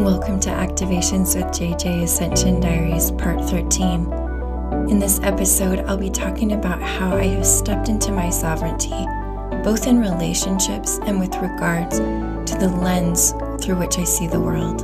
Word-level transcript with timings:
Welcome 0.00 0.40
to 0.40 0.48
Activations 0.48 1.36
with 1.36 1.52
JJ 1.52 2.04
Ascension 2.04 2.58
Diaries, 2.58 3.10
Part 3.10 3.38
13. 3.50 4.10
In 4.88 4.98
this 4.98 5.20
episode, 5.20 5.80
I'll 5.80 5.98
be 5.98 6.08
talking 6.08 6.52
about 6.52 6.80
how 6.80 7.14
I 7.14 7.24
have 7.24 7.44
stepped 7.44 7.90
into 7.90 8.10
my 8.10 8.30
sovereignty, 8.30 9.06
both 9.62 9.86
in 9.86 10.00
relationships 10.00 10.98
and 11.02 11.20
with 11.20 11.36
regards 11.36 11.98
to 11.98 12.56
the 12.58 12.70
lens 12.80 13.32
through 13.62 13.76
which 13.76 13.98
I 13.98 14.04
see 14.04 14.26
the 14.26 14.40
world. 14.40 14.80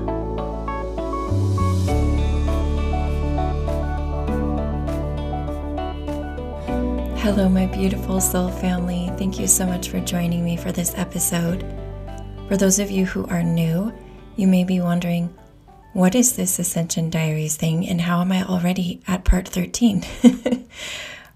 Hello, 7.20 7.48
my 7.48 7.64
beautiful 7.64 8.20
soul 8.20 8.50
family. 8.50 9.10
Thank 9.16 9.40
you 9.40 9.46
so 9.46 9.64
much 9.64 9.88
for 9.88 9.98
joining 10.00 10.44
me 10.44 10.58
for 10.58 10.72
this 10.72 10.92
episode. 10.94 11.64
For 12.48 12.58
those 12.58 12.78
of 12.78 12.90
you 12.90 13.06
who 13.06 13.26
are 13.28 13.42
new, 13.42 13.94
you 14.36 14.46
may 14.46 14.64
be 14.64 14.80
wondering, 14.80 15.34
what 15.92 16.14
is 16.14 16.36
this 16.36 16.58
Ascension 16.58 17.08
Diaries 17.08 17.56
thing 17.56 17.88
and 17.88 18.02
how 18.02 18.20
am 18.20 18.30
I 18.30 18.44
already 18.44 19.00
at 19.08 19.24
part 19.24 19.48
13? 19.48 20.04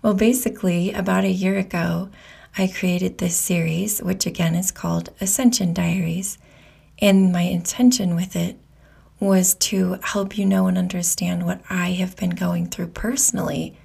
well, 0.02 0.12
basically, 0.12 0.92
about 0.92 1.24
a 1.24 1.30
year 1.30 1.56
ago, 1.56 2.10
I 2.58 2.66
created 2.66 3.18
this 3.18 3.36
series, 3.36 4.02
which 4.02 4.26
again 4.26 4.54
is 4.54 4.70
called 4.70 5.10
Ascension 5.20 5.72
Diaries. 5.72 6.36
And 6.98 7.32
my 7.32 7.42
intention 7.42 8.14
with 8.14 8.36
it 8.36 8.58
was 9.18 9.54
to 9.54 9.98
help 10.02 10.36
you 10.36 10.44
know 10.44 10.66
and 10.66 10.76
understand 10.76 11.46
what 11.46 11.62
I 11.70 11.92
have 11.92 12.16
been 12.16 12.30
going 12.30 12.66
through 12.66 12.88
personally 12.88 13.76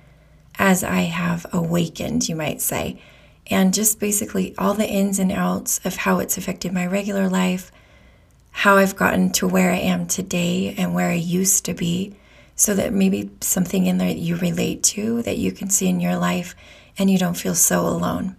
as 0.57 0.83
I 0.83 1.01
have 1.01 1.45
awakened, 1.53 2.27
you 2.27 2.35
might 2.35 2.61
say. 2.61 3.01
And 3.47 3.73
just 3.73 3.99
basically 3.99 4.55
all 4.57 4.73
the 4.73 4.87
ins 4.87 5.19
and 5.19 5.31
outs 5.31 5.79
of 5.85 5.97
how 5.97 6.19
it's 6.19 6.37
affected 6.37 6.73
my 6.73 6.85
regular 6.85 7.29
life, 7.29 7.71
how 8.57 8.77
I've 8.77 8.95
gotten 8.95 9.31
to 9.33 9.45
where 9.45 9.69
I 9.73 9.79
am 9.79 10.07
today 10.07 10.73
and 10.77 10.93
where 10.93 11.09
I 11.09 11.15
used 11.15 11.65
to 11.65 11.73
be, 11.73 12.15
so 12.55 12.73
that 12.73 12.93
maybe 12.93 13.29
something 13.41 13.85
in 13.85 13.97
there 13.97 14.07
that 14.07 14.17
you 14.17 14.37
relate 14.37 14.81
to, 14.81 15.21
that 15.23 15.37
you 15.37 15.51
can 15.51 15.69
see 15.69 15.89
in 15.89 15.99
your 15.99 16.15
life, 16.15 16.55
and 16.97 17.11
you 17.11 17.17
don't 17.17 17.33
feel 17.35 17.53
so 17.53 17.81
alone. 17.81 18.37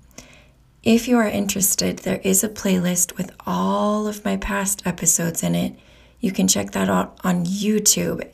If 0.83 1.07
you 1.07 1.19
are 1.19 1.29
interested, 1.29 1.99
there 1.99 2.23
is 2.25 2.43
a 2.43 2.49
playlist 2.49 3.19
with 3.19 3.31
all 3.47 4.09
of 4.09 4.25
my 4.25 4.39
past 4.39 4.87
episodes 4.87 5.43
in 5.43 5.55
it. 5.55 5.79
You 6.19 6.33
can 6.33 6.49
check 6.49 6.71
that 6.71 6.89
out 6.89 7.19
on 7.23 7.45
YouTube. 7.45 8.27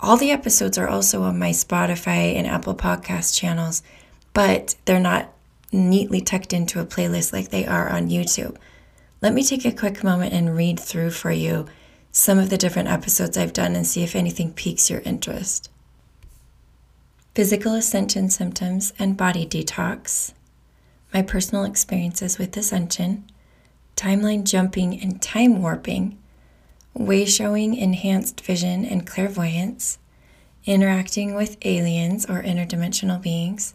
All 0.00 0.18
the 0.18 0.30
episodes 0.30 0.76
are 0.76 0.88
also 0.88 1.22
on 1.22 1.38
my 1.38 1.52
Spotify 1.52 2.34
and 2.34 2.46
Apple 2.46 2.74
Podcast 2.74 3.34
channels, 3.34 3.82
but 4.34 4.74
they're 4.84 5.00
not 5.00 5.32
neatly 5.72 6.20
tucked 6.20 6.52
into 6.52 6.80
a 6.80 6.86
playlist 6.86 7.32
like 7.32 7.48
they 7.48 7.66
are 7.66 7.88
on 7.88 8.10
YouTube. 8.10 8.58
Let 9.20 9.34
me 9.34 9.42
take 9.42 9.64
a 9.64 9.72
quick 9.72 10.04
moment 10.04 10.32
and 10.32 10.56
read 10.56 10.78
through 10.78 11.10
for 11.10 11.32
you 11.32 11.66
some 12.12 12.38
of 12.38 12.50
the 12.50 12.56
different 12.56 12.88
episodes 12.88 13.36
I've 13.36 13.52
done 13.52 13.74
and 13.74 13.84
see 13.84 14.04
if 14.04 14.14
anything 14.14 14.52
piques 14.52 14.88
your 14.88 15.00
interest. 15.00 15.68
Physical 17.34 17.74
ascension 17.74 18.30
symptoms 18.30 18.92
and 18.96 19.16
body 19.16 19.44
detox, 19.44 20.34
my 21.12 21.22
personal 21.22 21.64
experiences 21.64 22.38
with 22.38 22.56
ascension, 22.56 23.24
timeline 23.96 24.44
jumping 24.44 25.00
and 25.02 25.20
time 25.20 25.60
warping, 25.60 26.16
way 26.94 27.24
showing 27.24 27.74
enhanced 27.74 28.40
vision 28.40 28.84
and 28.84 29.04
clairvoyance, 29.04 29.98
interacting 30.64 31.34
with 31.34 31.56
aliens 31.62 32.24
or 32.26 32.40
interdimensional 32.40 33.20
beings, 33.20 33.74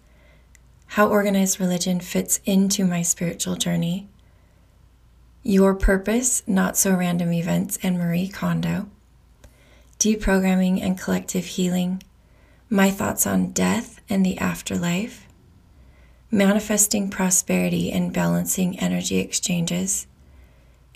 how 0.87 1.09
organized 1.09 1.59
religion 1.59 1.99
fits 1.99 2.39
into 2.45 2.85
my 2.85 3.01
spiritual 3.01 3.55
journey 3.57 4.07
your 5.45 5.75
Purpose, 5.75 6.41
Not 6.47 6.77
So 6.77 6.95
Random 6.95 7.33
Events, 7.33 7.77
and 7.83 7.97
Marie 7.97 8.29
Kondo, 8.29 8.87
Deprogramming 9.99 10.81
and 10.81 10.97
Collective 10.97 11.43
Healing, 11.45 12.01
My 12.69 12.89
Thoughts 12.89 13.27
on 13.27 13.51
Death 13.51 13.99
and 14.09 14.25
the 14.25 14.37
Afterlife, 14.37 15.27
Manifesting 16.31 17.09
Prosperity 17.09 17.91
and 17.91 18.13
Balancing 18.13 18.79
Energy 18.79 19.17
Exchanges, 19.19 20.07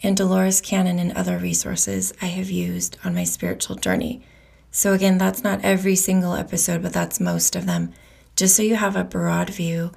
and 0.01 0.15
Dolores 0.15 0.61
Cannon 0.61 0.97
and 0.97 1.11
other 1.11 1.37
resources 1.37 2.13
I 2.21 2.27
have 2.27 2.49
used 2.49 2.97
on 3.03 3.13
my 3.13 3.25
spiritual 3.25 3.75
journey. 3.75 4.23
So, 4.71 4.93
again, 4.93 5.17
that's 5.17 5.43
not 5.43 5.65
every 5.65 5.95
single 5.95 6.35
episode, 6.35 6.81
but 6.81 6.93
that's 6.93 7.19
most 7.19 7.55
of 7.57 7.65
them, 7.65 7.91
just 8.37 8.55
so 8.55 8.63
you 8.63 8.75
have 8.75 8.95
a 8.95 9.03
broad 9.03 9.49
view 9.49 9.91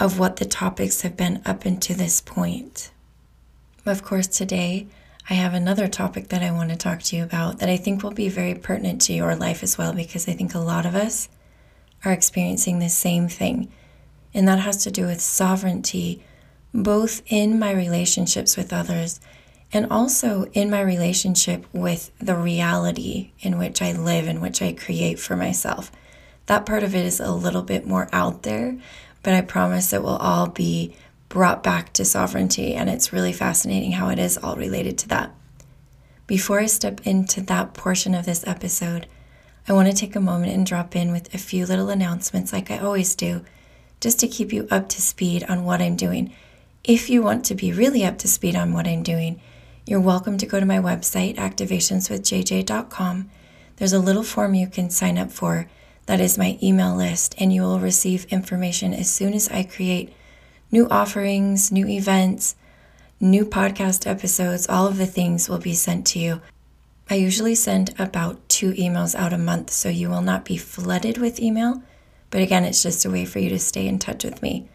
of 0.00 0.18
what 0.18 0.36
the 0.36 0.46
topics 0.46 1.02
have 1.02 1.16
been 1.16 1.42
up 1.46 1.64
until 1.64 1.96
this 1.96 2.20
point. 2.20 2.90
Of 3.86 4.02
course, 4.02 4.26
today 4.26 4.86
I 5.28 5.34
have 5.34 5.52
another 5.52 5.88
topic 5.88 6.28
that 6.28 6.42
I 6.42 6.50
want 6.50 6.70
to 6.70 6.76
talk 6.76 7.02
to 7.02 7.16
you 7.16 7.22
about 7.22 7.58
that 7.58 7.68
I 7.68 7.76
think 7.76 8.02
will 8.02 8.12
be 8.12 8.30
very 8.30 8.54
pertinent 8.54 9.02
to 9.02 9.12
your 9.12 9.36
life 9.36 9.62
as 9.62 9.76
well, 9.76 9.92
because 9.92 10.26
I 10.26 10.32
think 10.32 10.54
a 10.54 10.58
lot 10.58 10.86
of 10.86 10.94
us 10.94 11.28
are 12.02 12.12
experiencing 12.12 12.78
the 12.78 12.88
same 12.88 13.28
thing. 13.28 13.70
And 14.32 14.48
that 14.48 14.58
has 14.60 14.78
to 14.84 14.90
do 14.90 15.04
with 15.04 15.20
sovereignty, 15.20 16.24
both 16.72 17.20
in 17.26 17.58
my 17.58 17.72
relationships 17.72 18.56
with 18.56 18.72
others 18.72 19.20
and 19.70 19.86
also 19.90 20.44
in 20.54 20.70
my 20.70 20.80
relationship 20.80 21.66
with 21.74 22.10
the 22.18 22.36
reality 22.36 23.32
in 23.40 23.58
which 23.58 23.82
I 23.82 23.92
live 23.92 24.26
and 24.26 24.40
which 24.40 24.62
I 24.62 24.72
create 24.72 25.18
for 25.18 25.36
myself. 25.36 25.92
That 26.46 26.64
part 26.64 26.84
of 26.84 26.94
it 26.94 27.04
is 27.04 27.20
a 27.20 27.32
little 27.32 27.62
bit 27.62 27.86
more 27.86 28.08
out 28.12 28.44
there, 28.44 28.78
but 29.22 29.34
I 29.34 29.42
promise 29.42 29.92
it 29.92 30.02
will 30.02 30.16
all 30.16 30.46
be 30.46 30.96
brought 31.34 31.64
back 31.64 31.92
to 31.92 32.04
sovereignty, 32.04 32.74
and 32.76 32.88
it's 32.88 33.12
really 33.12 33.32
fascinating 33.32 33.90
how 33.90 34.08
it 34.08 34.20
is 34.20 34.38
all 34.38 34.54
related 34.54 34.96
to 34.96 35.08
that. 35.08 35.34
Before 36.28 36.60
I 36.60 36.66
step 36.66 37.00
into 37.04 37.40
that 37.40 37.74
portion 37.74 38.14
of 38.14 38.24
this 38.24 38.46
episode, 38.46 39.08
I 39.66 39.72
want 39.72 39.90
to 39.90 39.96
take 39.96 40.14
a 40.14 40.20
moment 40.20 40.52
and 40.52 40.64
drop 40.64 40.94
in 40.94 41.10
with 41.10 41.34
a 41.34 41.38
few 41.38 41.66
little 41.66 41.88
announcements, 41.88 42.52
like 42.52 42.70
I 42.70 42.78
always 42.78 43.16
do, 43.16 43.44
just 44.00 44.20
to 44.20 44.28
keep 44.28 44.52
you 44.52 44.68
up 44.70 44.88
to 44.90 45.02
speed 45.02 45.42
on 45.48 45.64
what 45.64 45.82
I'm 45.82 45.96
doing. 45.96 46.32
If 46.84 47.10
you 47.10 47.20
want 47.20 47.44
to 47.46 47.56
be 47.56 47.72
really 47.72 48.04
up 48.04 48.16
to 48.18 48.28
speed 48.28 48.54
on 48.54 48.72
what 48.72 48.86
I'm 48.86 49.02
doing, 49.02 49.40
you're 49.86 49.98
welcome 49.98 50.38
to 50.38 50.46
go 50.46 50.60
to 50.60 50.66
my 50.66 50.78
website, 50.78 51.34
activationswithjj.com. 51.34 53.30
There's 53.78 53.92
a 53.92 53.98
little 53.98 54.22
form 54.22 54.54
you 54.54 54.68
can 54.68 54.88
sign 54.88 55.18
up 55.18 55.32
for 55.32 55.68
that 56.06 56.20
is 56.20 56.38
my 56.38 56.60
email 56.62 56.94
list, 56.94 57.34
and 57.38 57.52
you 57.52 57.62
will 57.62 57.80
receive 57.80 58.24
information 58.26 58.94
as 58.94 59.10
soon 59.10 59.34
as 59.34 59.48
I 59.48 59.64
create 59.64 60.14
new 60.74 60.88
offerings, 60.88 61.70
new 61.70 61.86
events, 61.86 62.56
new 63.20 63.44
podcast 63.46 64.08
episodes, 64.08 64.68
all 64.68 64.88
of 64.88 64.96
the 64.96 65.06
things 65.06 65.48
will 65.48 65.60
be 65.60 65.72
sent 65.72 66.04
to 66.04 66.18
you. 66.18 66.40
I 67.08 67.14
usually 67.14 67.54
send 67.54 67.94
about 67.96 68.48
two 68.48 68.72
emails 68.72 69.14
out 69.14 69.32
a 69.32 69.38
month, 69.38 69.70
so 69.70 69.88
you 69.88 70.10
will 70.10 70.20
not 70.20 70.44
be 70.44 70.56
flooded 70.56 71.16
with 71.16 71.38
email. 71.38 71.80
But 72.30 72.40
again, 72.40 72.64
it's 72.64 72.82
just 72.82 73.04
a 73.04 73.10
way 73.10 73.24
for 73.24 73.38
you 73.38 73.48
to 73.50 73.58
stay 73.60 73.86
in 73.86 74.00
touch 74.00 74.24
with 74.24 74.42
me. 74.42 74.68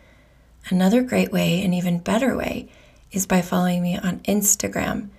Another 0.70 1.02
great 1.02 1.34
way, 1.34 1.62
and 1.62 1.76
even 1.76 2.00
better 2.00 2.34
way, 2.38 2.70
is 3.12 3.26
by 3.26 3.42
following 3.42 3.84
me 3.84 3.98
on 3.98 4.22
Instagram. 4.22 5.10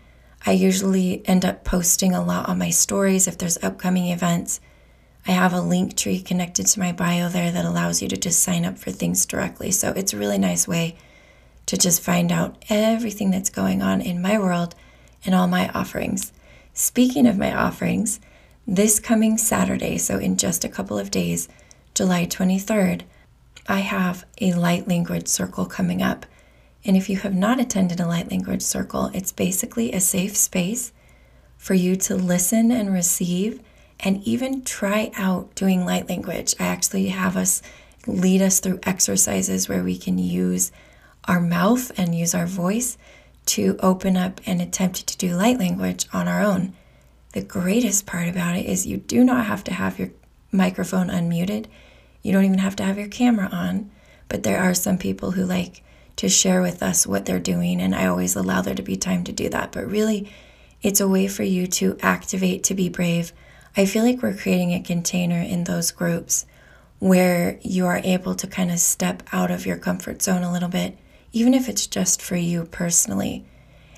I 0.46 0.52
usually 0.52 1.20
end 1.28 1.44
up 1.44 1.62
posting 1.62 2.14
a 2.14 2.24
lot 2.24 2.48
on 2.48 2.56
my 2.56 2.70
stories 2.70 3.28
if 3.28 3.36
there's 3.36 3.62
upcoming 3.62 4.06
events. 4.06 4.60
I 5.26 5.32
have 5.32 5.52
a 5.52 5.58
Linktree 5.58 6.24
connected 6.24 6.66
to 6.68 6.80
my 6.80 6.92
bio 6.92 7.28
there 7.28 7.52
that 7.52 7.64
allows 7.64 8.00
you 8.00 8.08
to 8.08 8.16
just 8.16 8.42
sign 8.42 8.64
up 8.64 8.78
for 8.78 8.90
things 8.90 9.26
directly. 9.26 9.70
So 9.70 9.92
it's 9.92 10.12
a 10.12 10.18
really 10.18 10.38
nice 10.38 10.66
way 10.66 10.96
to 11.66 11.76
just 11.76 12.02
find 12.02 12.32
out 12.32 12.64
everything 12.68 13.30
that's 13.30 13.50
going 13.50 13.82
on 13.82 14.00
in 14.00 14.22
my 14.22 14.38
world 14.38 14.74
and 15.24 15.34
all 15.34 15.46
my 15.46 15.68
offerings. 15.70 16.32
Speaking 16.72 17.26
of 17.26 17.36
my 17.38 17.54
offerings, 17.54 18.20
this 18.66 18.98
coming 18.98 19.36
Saturday, 19.36 19.98
so 19.98 20.18
in 20.18 20.36
just 20.36 20.64
a 20.64 20.68
couple 20.68 20.98
of 20.98 21.10
days, 21.10 21.48
July 21.94 22.26
23rd, 22.26 23.02
I 23.68 23.80
have 23.80 24.24
a 24.40 24.54
light 24.54 24.88
language 24.88 25.28
circle 25.28 25.66
coming 25.66 26.02
up. 26.02 26.26
And 26.84 26.96
if 26.96 27.10
you 27.10 27.18
have 27.18 27.34
not 27.34 27.60
attended 27.60 28.00
a 28.00 28.06
light 28.06 28.30
language 28.30 28.62
circle, 28.62 29.10
it's 29.12 29.32
basically 29.32 29.92
a 29.92 30.00
safe 30.00 30.36
space 30.36 30.92
for 31.58 31.74
you 31.74 31.94
to 31.94 32.16
listen 32.16 32.72
and 32.72 32.92
receive 32.92 33.60
and 34.00 34.22
even 34.24 34.62
try 34.62 35.10
out 35.16 35.54
doing 35.54 35.84
light 35.84 36.08
language. 36.08 36.54
I 36.58 36.66
actually 36.66 37.08
have 37.08 37.36
us 37.36 37.62
lead 38.06 38.42
us 38.42 38.60
through 38.60 38.80
exercises 38.82 39.68
where 39.68 39.82
we 39.82 39.96
can 39.98 40.18
use 40.18 40.72
our 41.26 41.40
mouth 41.40 41.92
and 41.98 42.14
use 42.14 42.34
our 42.34 42.46
voice 42.46 42.96
to 43.46 43.76
open 43.80 44.16
up 44.16 44.40
and 44.46 44.60
attempt 44.60 45.06
to 45.06 45.18
do 45.18 45.36
light 45.36 45.58
language 45.58 46.06
on 46.12 46.28
our 46.28 46.42
own. 46.42 46.72
The 47.32 47.42
greatest 47.42 48.06
part 48.06 48.28
about 48.28 48.56
it 48.56 48.66
is 48.66 48.86
you 48.86 48.96
do 48.96 49.22
not 49.22 49.46
have 49.46 49.62
to 49.64 49.74
have 49.74 49.98
your 49.98 50.10
microphone 50.50 51.08
unmuted. 51.08 51.66
You 52.22 52.32
don't 52.32 52.44
even 52.44 52.58
have 52.58 52.76
to 52.76 52.82
have 52.82 52.98
your 52.98 53.08
camera 53.08 53.48
on. 53.52 53.90
But 54.28 54.42
there 54.44 54.60
are 54.60 54.74
some 54.74 54.98
people 54.98 55.32
who 55.32 55.44
like 55.44 55.82
to 56.16 56.28
share 56.28 56.62
with 56.62 56.82
us 56.82 57.06
what 57.06 57.24
they're 57.24 57.40
doing, 57.40 57.80
and 57.80 57.94
I 57.94 58.06
always 58.06 58.36
allow 58.36 58.62
there 58.62 58.74
to 58.74 58.82
be 58.82 58.96
time 58.96 59.24
to 59.24 59.32
do 59.32 59.48
that. 59.48 59.72
But 59.72 59.90
really, 59.90 60.30
it's 60.82 61.00
a 61.00 61.08
way 61.08 61.26
for 61.26 61.42
you 61.42 61.66
to 61.66 61.96
activate 62.00 62.62
to 62.64 62.74
be 62.74 62.88
brave 62.88 63.32
I 63.76 63.86
feel 63.86 64.04
like 64.04 64.20
we're 64.20 64.34
creating 64.34 64.72
a 64.72 64.82
container 64.82 65.40
in 65.40 65.64
those 65.64 65.92
groups 65.92 66.44
where 66.98 67.58
you 67.62 67.86
are 67.86 68.00
able 68.02 68.34
to 68.34 68.46
kind 68.46 68.70
of 68.70 68.80
step 68.80 69.22
out 69.32 69.50
of 69.50 69.64
your 69.64 69.76
comfort 69.76 70.22
zone 70.22 70.42
a 70.42 70.52
little 70.52 70.68
bit, 70.68 70.98
even 71.32 71.54
if 71.54 71.68
it's 71.68 71.86
just 71.86 72.20
for 72.20 72.36
you 72.36 72.64
personally, 72.64 73.44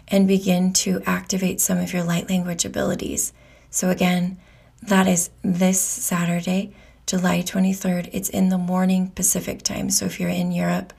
and 0.08 0.28
begin 0.28 0.72
to 0.72 1.02
activate 1.06 1.60
some 1.60 1.78
of 1.78 1.92
your 1.92 2.04
light 2.04 2.28
language 2.28 2.64
abilities. 2.64 3.32
So, 3.70 3.88
again, 3.88 4.38
that 4.82 5.08
is 5.08 5.30
this 5.42 5.80
Saturday, 5.80 6.74
July 7.06 7.40
23rd. 7.40 8.10
It's 8.12 8.28
in 8.28 8.50
the 8.50 8.58
morning 8.58 9.10
Pacific 9.10 9.62
time. 9.62 9.88
So, 9.88 10.04
if 10.04 10.20
you're 10.20 10.28
in 10.28 10.52
Europe, 10.52 10.92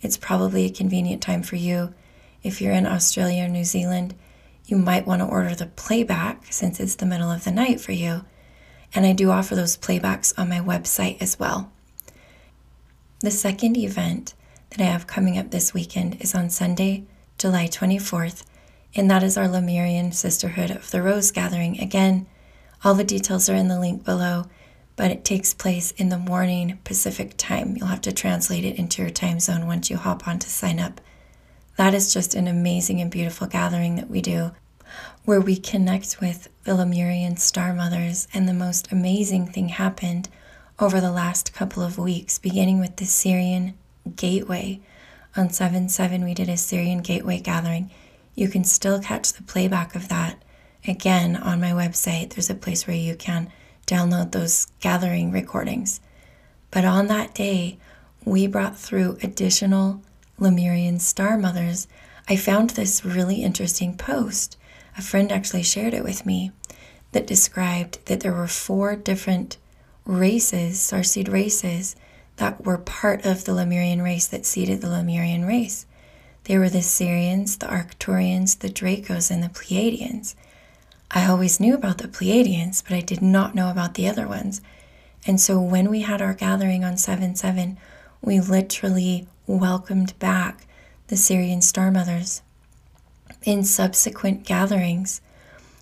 it's 0.00 0.16
probably 0.16 0.64
a 0.66 0.70
convenient 0.70 1.20
time 1.20 1.42
for 1.42 1.56
you. 1.56 1.92
If 2.42 2.60
you're 2.60 2.72
in 2.72 2.86
Australia 2.86 3.44
or 3.44 3.48
New 3.48 3.64
Zealand, 3.64 4.14
you 4.70 4.76
might 4.76 5.06
want 5.06 5.20
to 5.20 5.26
order 5.26 5.54
the 5.54 5.66
playback 5.66 6.44
since 6.52 6.78
it's 6.78 6.94
the 6.94 7.06
middle 7.06 7.30
of 7.30 7.44
the 7.44 7.50
night 7.50 7.80
for 7.80 7.92
you. 7.92 8.24
And 8.94 9.04
I 9.04 9.12
do 9.12 9.30
offer 9.30 9.54
those 9.54 9.76
playbacks 9.76 10.32
on 10.38 10.48
my 10.48 10.60
website 10.60 11.20
as 11.20 11.38
well. 11.38 11.72
The 13.20 13.30
second 13.30 13.76
event 13.76 14.34
that 14.70 14.80
I 14.80 14.84
have 14.84 15.06
coming 15.06 15.36
up 15.36 15.50
this 15.50 15.74
weekend 15.74 16.20
is 16.20 16.34
on 16.34 16.50
Sunday, 16.50 17.04
July 17.36 17.66
24th, 17.66 18.44
and 18.94 19.10
that 19.10 19.22
is 19.22 19.36
our 19.36 19.48
Lemurian 19.48 20.12
Sisterhood 20.12 20.70
of 20.70 20.90
the 20.90 21.02
Rose 21.02 21.30
Gathering. 21.30 21.80
Again, 21.80 22.26
all 22.84 22.94
the 22.94 23.04
details 23.04 23.48
are 23.48 23.54
in 23.54 23.68
the 23.68 23.78
link 23.78 24.04
below, 24.04 24.44
but 24.96 25.10
it 25.10 25.24
takes 25.24 25.54
place 25.54 25.90
in 25.92 26.08
the 26.08 26.18
morning 26.18 26.78
Pacific 26.84 27.34
time. 27.36 27.76
You'll 27.76 27.88
have 27.88 28.00
to 28.02 28.12
translate 28.12 28.64
it 28.64 28.76
into 28.76 29.02
your 29.02 29.10
time 29.10 29.40
zone 29.40 29.66
once 29.66 29.90
you 29.90 29.96
hop 29.96 30.26
on 30.26 30.38
to 30.38 30.48
sign 30.48 30.80
up. 30.80 31.00
That 31.76 31.94
is 31.94 32.12
just 32.12 32.34
an 32.34 32.48
amazing 32.48 33.00
and 33.00 33.10
beautiful 33.10 33.46
gathering 33.46 33.96
that 33.96 34.10
we 34.10 34.20
do 34.20 34.52
where 35.24 35.40
we 35.40 35.56
connect 35.56 36.20
with 36.20 36.48
Lemurian 36.66 37.36
star 37.36 37.72
mothers. 37.72 38.28
And 38.32 38.48
the 38.48 38.54
most 38.54 38.90
amazing 38.90 39.46
thing 39.48 39.70
happened 39.70 40.28
over 40.78 41.00
the 41.00 41.12
last 41.12 41.52
couple 41.52 41.82
of 41.82 41.98
weeks, 41.98 42.38
beginning 42.38 42.80
with 42.80 42.96
the 42.96 43.04
Sirian 43.04 43.74
Gateway. 44.16 44.80
On 45.36 45.50
7 45.50 45.88
7, 45.88 46.24
we 46.24 46.34
did 46.34 46.48
a 46.48 46.54
Sirian 46.54 47.02
Gateway 47.02 47.38
gathering. 47.38 47.90
You 48.34 48.48
can 48.48 48.64
still 48.64 49.00
catch 49.00 49.32
the 49.32 49.42
playback 49.42 49.94
of 49.94 50.08
that 50.08 50.42
again 50.86 51.36
on 51.36 51.60
my 51.60 51.70
website. 51.70 52.30
There's 52.30 52.50
a 52.50 52.54
place 52.54 52.86
where 52.86 52.96
you 52.96 53.14
can 53.14 53.52
download 53.86 54.32
those 54.32 54.66
gathering 54.80 55.30
recordings. 55.30 56.00
But 56.70 56.84
on 56.84 57.08
that 57.08 57.34
day, 57.34 57.78
we 58.24 58.46
brought 58.46 58.78
through 58.78 59.18
additional 59.22 60.02
Lemurian 60.38 60.98
star 60.98 61.36
mothers. 61.36 61.86
I 62.28 62.36
found 62.36 62.70
this 62.70 63.04
really 63.04 63.42
interesting 63.42 63.96
post 63.96 64.56
a 65.00 65.02
friend 65.02 65.32
actually 65.32 65.62
shared 65.62 65.94
it 65.94 66.04
with 66.04 66.26
me 66.26 66.52
that 67.12 67.26
described 67.26 68.04
that 68.04 68.20
there 68.20 68.34
were 68.34 68.46
four 68.46 68.94
different 68.94 69.56
races, 70.04 70.78
starseed 70.78 71.32
races, 71.32 71.96
that 72.36 72.66
were 72.66 72.76
part 72.76 73.24
of 73.24 73.46
the 73.46 73.54
Lemurian 73.54 74.02
race 74.02 74.26
that 74.26 74.44
seeded 74.44 74.82
the 74.82 74.90
Lemurian 74.90 75.46
race. 75.46 75.86
They 76.44 76.58
were 76.58 76.68
the 76.68 76.82
Sirians, 76.82 77.58
the 77.58 77.66
Arcturians, 77.66 78.58
the 78.58 78.68
Dracos, 78.68 79.30
and 79.30 79.42
the 79.42 79.48
Pleiadians. 79.48 80.34
I 81.10 81.26
always 81.26 81.60
knew 81.60 81.74
about 81.74 81.96
the 81.96 82.08
Pleiadians, 82.08 82.84
but 82.84 82.92
I 82.92 83.00
did 83.00 83.22
not 83.22 83.54
know 83.54 83.70
about 83.70 83.94
the 83.94 84.06
other 84.06 84.28
ones. 84.28 84.60
And 85.26 85.40
so 85.40 85.58
when 85.58 85.88
we 85.88 86.02
had 86.02 86.20
our 86.20 86.34
gathering 86.34 86.84
on 86.84 86.98
7 86.98 87.36
7, 87.36 87.78
we 88.20 88.38
literally 88.38 89.26
welcomed 89.46 90.18
back 90.18 90.66
the 91.06 91.16
Sirian 91.16 91.62
Star 91.62 91.90
Mothers 91.90 92.42
in 93.42 93.64
subsequent 93.64 94.44
gatherings, 94.44 95.20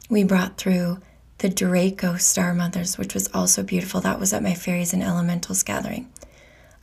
we 0.08 0.24
brought 0.24 0.56
through 0.56 0.98
the 1.38 1.48
Draco 1.48 2.16
Star 2.16 2.54
Mothers, 2.54 2.98
which 2.98 3.14
was 3.14 3.28
also 3.32 3.62
beautiful. 3.62 4.00
That 4.00 4.18
was 4.18 4.32
at 4.32 4.42
my 4.42 4.54
Fairies 4.54 4.92
and 4.92 5.02
Elementals 5.02 5.62
gathering. 5.62 6.10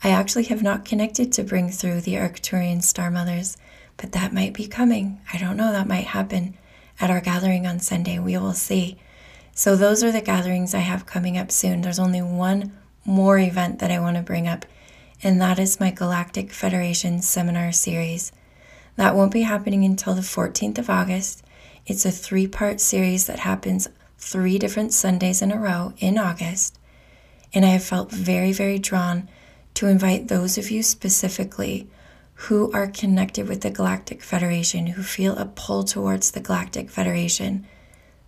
I 0.02 0.10
actually 0.10 0.44
have 0.44 0.62
not 0.62 0.84
connected 0.84 1.32
to 1.32 1.42
bring 1.42 1.70
through 1.70 2.02
the 2.02 2.14
Arcturian 2.14 2.82
Star 2.82 3.10
Mothers, 3.10 3.56
but 3.96 4.12
that 4.12 4.32
might 4.32 4.54
be 4.54 4.66
coming. 4.66 5.20
I 5.32 5.38
don't 5.38 5.56
know, 5.56 5.72
that 5.72 5.88
might 5.88 6.06
happen 6.06 6.56
at 7.00 7.10
our 7.10 7.20
gathering 7.20 7.66
on 7.66 7.80
Sunday. 7.80 8.18
We 8.18 8.36
will 8.38 8.52
see. 8.52 8.98
So, 9.52 9.74
those 9.74 10.04
are 10.04 10.12
the 10.12 10.20
gatherings 10.20 10.74
I 10.74 10.80
have 10.80 11.06
coming 11.06 11.38
up 11.38 11.50
soon. 11.50 11.80
There's 11.80 11.98
only 11.98 12.20
one 12.20 12.76
more 13.06 13.38
event 13.38 13.78
that 13.78 13.90
I 13.90 14.00
want 14.00 14.16
to 14.16 14.22
bring 14.22 14.46
up, 14.46 14.66
and 15.22 15.40
that 15.40 15.58
is 15.58 15.80
my 15.80 15.90
Galactic 15.90 16.50
Federation 16.50 17.22
seminar 17.22 17.72
series. 17.72 18.32
That 18.96 19.14
won't 19.14 19.32
be 19.32 19.42
happening 19.42 19.84
until 19.84 20.14
the 20.14 20.22
14th 20.22 20.78
of 20.78 20.90
August. 20.90 21.44
It's 21.86 22.04
a 22.04 22.10
three 22.10 22.46
part 22.46 22.80
series 22.80 23.26
that 23.26 23.40
happens 23.40 23.88
three 24.18 24.58
different 24.58 24.92
Sundays 24.92 25.42
in 25.42 25.52
a 25.52 25.58
row 25.58 25.92
in 25.98 26.18
August. 26.18 26.78
And 27.52 27.64
I 27.64 27.68
have 27.68 27.84
felt 27.84 28.10
very, 28.10 28.52
very 28.52 28.78
drawn 28.78 29.28
to 29.74 29.86
invite 29.86 30.28
those 30.28 30.58
of 30.58 30.70
you 30.70 30.82
specifically 30.82 31.88
who 32.34 32.70
are 32.72 32.86
connected 32.86 33.48
with 33.48 33.60
the 33.60 33.70
Galactic 33.70 34.22
Federation, 34.22 34.88
who 34.88 35.02
feel 35.02 35.36
a 35.36 35.44
pull 35.46 35.84
towards 35.84 36.30
the 36.30 36.40
Galactic 36.40 36.90
Federation. 36.90 37.66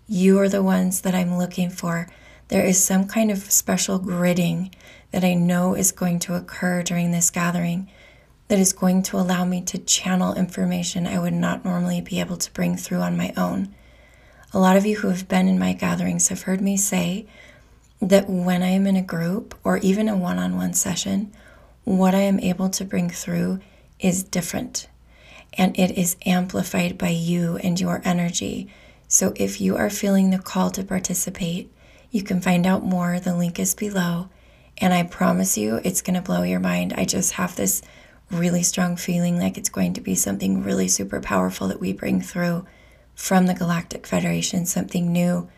You 0.07 0.39
are 0.39 0.49
the 0.49 0.63
ones 0.63 1.03
that 1.03 1.15
I'm 1.15 1.37
looking 1.37 1.69
for. 1.69 2.09
There 2.49 2.65
is 2.65 2.83
some 2.83 3.07
kind 3.07 3.31
of 3.31 3.51
special 3.51 3.99
gridding 3.99 4.73
that 5.11 5.25
I 5.25 5.35
know 5.35 5.75
is 5.75 5.93
going 5.93 6.21
to 6.21 6.35
occur 6.35 6.83
during 6.83 7.11
this 7.11 7.31
gathering 7.31 7.91
that 8.49 8.59
is 8.59 8.73
going 8.73 9.03
to 9.03 9.19
allow 9.19 9.45
me 9.45 9.61
to 9.63 9.79
channel 9.79 10.35
information 10.35 11.07
I 11.07 11.19
would 11.19 11.35
not 11.35 11.65
normally 11.65 12.01
be 12.01 12.21
able 12.21 12.37
to 12.39 12.53
bring 12.53 12.77
through 12.77 13.01
on 13.01 13.17
my 13.17 13.33
own. 13.37 13.75
A 14.53 14.59
lot 14.59 14.77
of 14.77 14.87
you 14.87 14.97
who 14.97 15.09
have 15.09 15.29
been 15.29 15.49
in 15.49 15.59
my 15.59 15.75
gatherings 15.75 16.29
have 16.29 16.43
heard 16.43 16.61
me 16.61 16.77
say 16.77 17.27
that 18.01 18.29
when 18.29 18.63
I 18.63 18.69
am 18.69 18.87
in 18.87 18.97
a 18.97 19.03
group 19.03 19.55
or 19.65 19.79
even 19.79 20.09
a 20.09 20.17
one 20.17 20.39
on 20.39 20.57
one 20.57 20.73
session, 20.73 21.33
what 21.85 22.15
I 22.15 22.21
am 22.21 22.41
able 22.41 22.71
to 22.71 22.85
bring 22.85 23.11
through 23.11 23.61
is 24.01 24.23
different 24.23 24.89
and 25.55 25.79
it 25.79 25.99
is 25.99 26.17
amplified 26.25 26.97
by 26.97 27.09
you 27.09 27.57
and 27.59 27.81
your 27.81 28.01
energy. 28.05 28.69
So 29.09 29.33
if 29.37 29.61
you 29.61 29.77
are 29.77 29.91
feeling 29.91 30.31
the 30.31 30.39
call 30.39 30.71
to 30.73 30.85
participate, 30.85 31.73
you 32.11 32.23
can 32.23 32.41
find 32.41 32.67
out 32.67 32.85
more. 32.85 33.19
The 33.19 33.35
link 33.35 33.59
is 33.59 33.75
below. 33.75 34.29
And 34.79 34.95
I 34.95 35.03
promise 35.03 35.59
you, 35.59 35.81
it's 35.83 36.03
going 36.03 36.15
to 36.15 36.23
blow 36.23 36.43
your 36.43 36.61
mind. 36.61 36.95
I 36.97 37.05
just 37.05 37.33
have 37.33 37.57
this 37.57 37.83
really 38.31 38.63
strong 38.63 38.97
feeling 38.97 39.39
like 39.39 39.57
it's 39.57 39.69
going 39.69 39.95
to 39.95 40.01
be 40.01 40.15
something 40.15 40.63
really 40.63 40.89
super 40.89 41.21
powerful 41.21 41.69
that 41.69 41.81
we 41.81 41.93
bring 41.93 42.21
through 42.21 42.67
from 43.15 43.47
the 43.47 43.55
Galactic 43.55 44.07
Federation, 44.07 44.67
something 44.67 45.13
new 45.13 45.49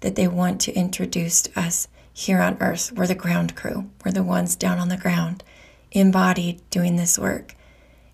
that 0.00 0.16
they 0.16 0.28
want 0.28 0.60
to 0.60 0.74
introduce 0.74 1.42
to 1.42 1.60
us 1.60 1.88
here 2.12 2.40
on 2.40 2.56
Earth. 2.60 2.92
We're 2.92 3.06
the 3.06 3.14
ground 3.14 3.56
crew, 3.56 3.90
we're 4.04 4.12
the 4.12 4.22
ones 4.22 4.56
down 4.56 4.78
on 4.78 4.88
the 4.88 4.96
ground, 4.96 5.42
embodied 5.90 6.60
doing 6.70 6.96
this 6.96 7.18
work. 7.18 7.54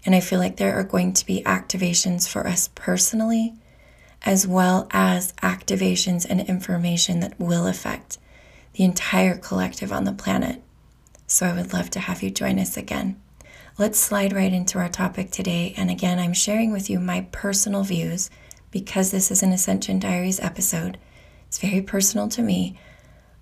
And 0.05 0.14
I 0.14 0.20
feel 0.20 0.38
like 0.38 0.56
there 0.56 0.75
are 0.75 0.84
going 0.84 1.12
to 1.14 1.26
be 1.26 1.43
activations 1.43 2.28
for 2.28 2.46
us 2.46 2.69
personally, 2.75 3.54
as 4.22 4.46
well 4.46 4.88
as 4.90 5.32
activations 5.43 6.26
and 6.28 6.40
information 6.40 7.21
that 7.21 7.38
will 7.38 7.66
affect 7.66 8.18
the 8.75 8.85
entire 8.85 9.37
collective 9.37 9.92
on 9.92 10.04
the 10.04 10.12
planet. 10.12 10.62
So 11.26 11.47
I 11.47 11.52
would 11.52 11.73
love 11.73 11.90
to 11.90 12.00
have 12.00 12.23
you 12.23 12.30
join 12.30 12.59
us 12.59 12.76
again. 12.76 13.21
Let's 13.80 14.00
slide 14.00 14.32
right 14.32 14.52
into 14.52 14.80
our 14.80 14.88
topic 14.88 15.30
today. 15.30 15.73
And 15.76 15.88
again, 15.88 16.18
I'm 16.18 16.32
sharing 16.32 16.73
with 16.73 16.90
you 16.90 16.99
my 16.99 17.28
personal 17.30 17.85
views 17.85 18.28
because 18.73 19.12
this 19.12 19.30
is 19.30 19.40
an 19.44 19.52
Ascension 19.52 20.00
Diaries 20.00 20.40
episode. 20.40 20.99
It's 21.47 21.58
very 21.58 21.80
personal 21.80 22.26
to 22.30 22.42
me 22.42 22.76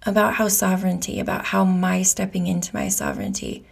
about 0.04 0.34
how 0.34 0.48
sovereignty, 0.48 1.18
about 1.20 1.46
how 1.46 1.64
my 1.64 2.02
stepping 2.02 2.48
into 2.48 2.74
my 2.74 2.88
sovereignty 2.88 3.64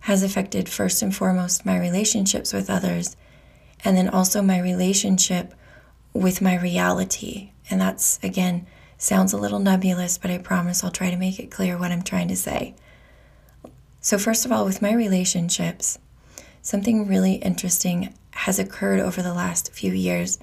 has 0.00 0.24
affected 0.24 0.68
first 0.68 1.02
and 1.02 1.14
foremost 1.14 1.64
my 1.64 1.78
relationships 1.78 2.52
with 2.52 2.68
others, 2.68 3.16
and 3.84 3.96
then 3.96 4.08
also 4.08 4.42
my 4.42 4.58
relationship 4.58 5.54
with 6.14 6.42
my 6.42 6.58
reality. 6.58 7.52
And 7.70 7.80
that's, 7.80 8.18
again, 8.24 8.66
sounds 8.96 9.32
a 9.32 9.38
little 9.38 9.60
nebulous, 9.60 10.18
but 10.18 10.32
I 10.32 10.38
promise 10.38 10.82
I'll 10.82 10.90
try 10.90 11.10
to 11.10 11.16
make 11.16 11.38
it 11.38 11.52
clear 11.52 11.78
what 11.78 11.92
I'm 11.92 12.02
trying 12.02 12.26
to 12.26 12.36
say. 12.36 12.74
So, 14.00 14.18
first 14.18 14.44
of 14.44 14.50
all, 14.50 14.64
with 14.64 14.82
my 14.82 14.92
relationships, 14.92 16.00
something 16.68 17.06
really 17.06 17.36
interesting 17.36 18.12
has 18.32 18.58
occurred 18.58 19.00
over 19.00 19.22
the 19.22 19.32
last 19.32 19.72
few 19.72 19.90
years, 19.90 20.38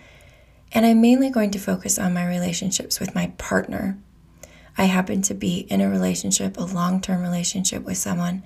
and 0.71 0.83
I'm 0.83 0.99
mainly 0.99 1.29
going 1.29 1.51
to 1.51 1.59
focus 1.59 1.99
on 1.99 2.15
my 2.15 2.27
relationships 2.27 2.99
with 2.99 3.13
my 3.13 3.27
partner. 3.37 3.95
I 4.75 4.85
happen 4.85 5.21
to 5.21 5.35
be 5.35 5.67
in 5.69 5.81
a 5.81 5.89
relationship, 5.89 6.57
a 6.57 6.63
long 6.63 6.99
term 6.99 7.21
relationship 7.21 7.83
with 7.83 7.97
someone, 7.97 8.41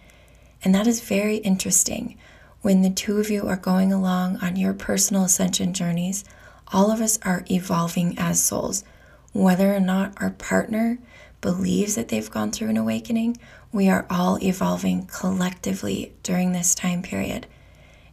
and 0.62 0.76
that 0.76 0.88
is 0.88 1.00
very 1.00 1.38
interesting. 1.38 2.18
When 2.62 2.82
the 2.82 2.90
two 2.90 3.18
of 3.18 3.30
you 3.30 3.48
are 3.48 3.56
going 3.56 3.94
along 3.94 4.40
on 4.42 4.58
your 4.58 4.74
personal 4.74 5.24
ascension 5.24 5.74
journeys, 5.74 6.26
all 6.74 6.92
of 6.92 7.00
us 7.00 7.18
are 7.24 7.46
evolving 7.50 8.20
as 8.20 8.44
souls. 8.44 8.84
Whether 9.32 9.74
or 9.74 9.80
not 9.80 10.22
our 10.22 10.32
partner 10.32 11.00
believes 11.40 11.96
that 11.96 12.10
they've 12.10 12.30
gone 12.30 12.52
through 12.52 12.72
an 12.72 12.78
awakening, 12.78 13.38
we 13.72 13.88
are 13.88 14.06
all 14.10 14.38
evolving 14.44 15.06
collectively 15.06 16.12
during 16.24 16.52
this 16.52 16.76
time 16.76 17.02
period. 17.02 17.48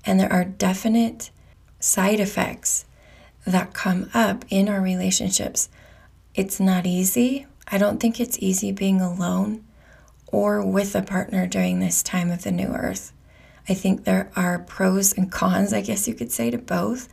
And 0.07 0.19
there 0.21 0.33
are 0.33 0.45
definite 0.45 1.31
side 1.81 2.21
effects 2.21 2.87
that 3.45 3.75
come 3.75 4.09
up 4.15 4.45
in 4.49 4.69
our 4.69 4.81
relationships. 4.81 5.69
It's 6.35 6.61
not 6.61 6.87
easy. 6.87 7.47
I 7.69 7.79
don't 7.79 7.99
think 7.99 8.21
it's 8.21 8.39
easy 8.39 8.73
being 8.73 9.01
alone 9.01 9.65
or 10.29 10.65
with 10.65 10.95
a 10.95 11.03
partner 11.03 11.47
during 11.47 11.81
this 11.81 12.03
time 12.03 12.31
of 12.31 12.43
the 12.43 12.53
new 12.53 12.69
earth. 12.69 13.13
I 13.69 13.75
think 13.75 14.05
there 14.05 14.31
are 14.37 14.61
pros 14.61 15.13
and 15.13 15.31
cons, 15.31 15.73
I 15.73 15.81
guess 15.81 16.07
you 16.07 16.15
could 16.15 16.31
say, 16.31 16.51
to 16.51 16.59
both. 16.59 17.09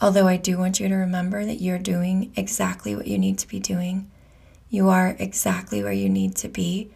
Although 0.00 0.28
I 0.28 0.36
do 0.36 0.58
want 0.58 0.80
you 0.80 0.88
to 0.88 0.94
remember 0.94 1.44
that 1.44 1.60
you're 1.60 1.78
doing 1.78 2.32
exactly 2.36 2.94
what 2.94 3.06
you 3.06 3.18
need 3.18 3.38
to 3.38 3.48
be 3.48 3.58
doing. 3.58 4.10
You 4.68 4.90
are 4.90 5.16
exactly 5.18 5.82
where 5.82 5.92
you 5.92 6.08
need 6.08 6.36
to 6.36 6.48
be. 6.48 6.90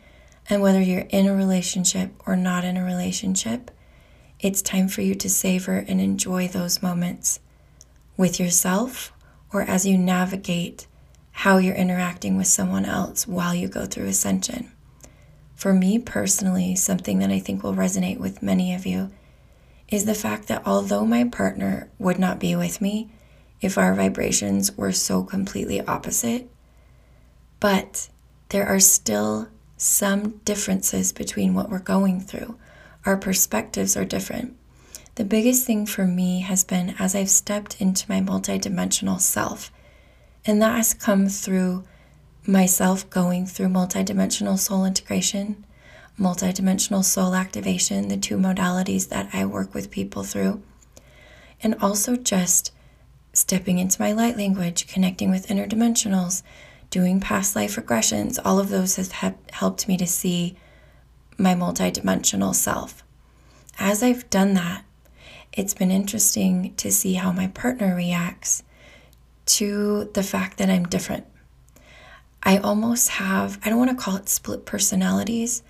And 0.48 0.60
whether 0.60 0.80
you're 0.80 1.06
in 1.08 1.26
a 1.26 1.34
relationship 1.34 2.12
or 2.26 2.36
not 2.36 2.64
in 2.64 2.76
a 2.76 2.84
relationship, 2.84 3.70
it's 4.42 4.61
time 4.61 4.88
for 4.88 5.00
you 5.00 5.14
to 5.14 5.30
savor 5.30 5.84
and 5.88 6.00
enjoy 6.00 6.49
those 6.49 6.82
moments 6.82 7.38
with 8.16 8.40
yourself 8.40 9.12
or 9.52 9.62
as 9.62 9.87
you 9.87 9.96
navigate 9.96 10.87
how 11.30 11.58
you're 11.58 11.75
interacting 11.75 12.37
with 12.37 12.49
someone 12.49 12.84
else 12.84 13.26
while 13.26 13.54
you 13.54 13.68
go 13.68 13.87
through 13.87 14.06
ascension. 14.06 14.70
For 15.54 15.72
me 15.72 15.99
personally, 15.99 16.75
something 16.75 17.20
that 17.20 17.30
I 17.30 17.38
think 17.38 17.62
will 17.62 17.75
resonate 17.75 18.18
with 18.18 18.42
many 18.42 18.75
of 18.75 18.84
you 18.84 19.12
is 19.88 20.06
the 20.06 20.14
fact 20.14 20.49
that 20.49 20.66
although 20.66 21.06
my 21.06 21.25
partner 21.25 21.88
would 21.99 22.18
not 22.18 22.40
be 22.40 22.56
with 22.56 22.80
me 22.80 23.11
if 23.61 23.78
our 23.78 23.94
vibrations 23.94 24.76
were 24.76 24.92
so 24.92 25.22
completely 25.22 25.80
opposite, 25.80 26.50
but 27.61 28.08
there 28.49 28.66
are 28.66 28.80
still 28.80 29.49
some 29.76 30.40
differences 30.44 31.12
between 31.12 31.54
what 31.54 31.70
we're 31.70 31.78
going 31.78 32.20
through. 32.20 32.56
Our 33.04 33.16
perspectives 33.16 33.97
are 33.97 34.04
different. 34.04 34.56
The 35.16 35.25
biggest 35.25 35.66
thing 35.66 35.87
for 35.87 36.06
me 36.06 36.40
has 36.40 36.64
been 36.64 36.94
as 36.99 37.14
I've 37.14 37.30
stepped 37.30 37.80
into 37.80 38.09
my 38.09 38.21
multidimensional 38.21 39.21
self, 39.21 39.73
and 40.47 40.62
that 40.62 40.76
has 40.76 40.94
come 40.94 41.28
through 41.28 41.85
myself 42.47 43.09
going 43.11 43.47
through 43.47 43.68
multidimensional 43.68 44.59
soul 44.59 44.85
integration, 44.85 45.64
multidimensional 46.18 47.04
soul 47.04 47.35
activation, 47.35 48.09
the 48.09 48.16
two 48.16 48.37
modalities 48.37 49.09
that 49.09 49.28
I 49.32 49.47
work 49.47 49.75
with 49.75 49.90
people 49.90 50.23
through, 50.23 50.62
and 51.62 51.75
also 51.80 52.16
just 52.16 52.73
stepping 53.32 53.78
into 53.78 54.00
my 54.00 54.12
light 54.12 54.37
language, 54.37 54.87
connecting 54.87 55.30
with 55.30 55.49
interdimensionals, 55.49 56.42
doing 56.90 57.21
past 57.21 57.56
life 57.56 57.76
regressions. 57.76 58.38
All 58.44 58.59
of 58.59 58.68
those 58.68 58.97
have 58.97 59.35
helped 59.52 59.88
me 59.88 59.97
to 59.97 60.06
see 60.06 60.56
my 61.38 61.54
multidimensional 61.54 62.54
self. 62.54 63.02
As 63.78 64.02
I've 64.02 64.28
done 64.30 64.54
that, 64.54 64.84
it's 65.52 65.74
been 65.74 65.90
interesting 65.90 66.74
to 66.76 66.90
see 66.90 67.14
how 67.14 67.32
my 67.32 67.48
partner 67.48 67.94
reacts 67.94 68.62
to 69.44 70.10
the 70.14 70.22
fact 70.22 70.58
that 70.58 70.70
I'm 70.70 70.84
different. 70.84 71.26
I 72.42 72.58
almost 72.58 73.10
have, 73.10 73.58
I 73.64 73.68
don't 73.68 73.78
want 73.78 73.90
to 73.90 73.96
call 73.96 74.16
it 74.16 74.28
split 74.28 74.64
personalities, 74.66 75.62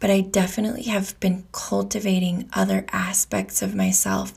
but 0.00 0.10
I 0.10 0.20
definitely 0.20 0.84
have 0.84 1.18
been 1.20 1.44
cultivating 1.52 2.48
other 2.52 2.84
aspects 2.92 3.62
of 3.62 3.74
myself 3.74 4.34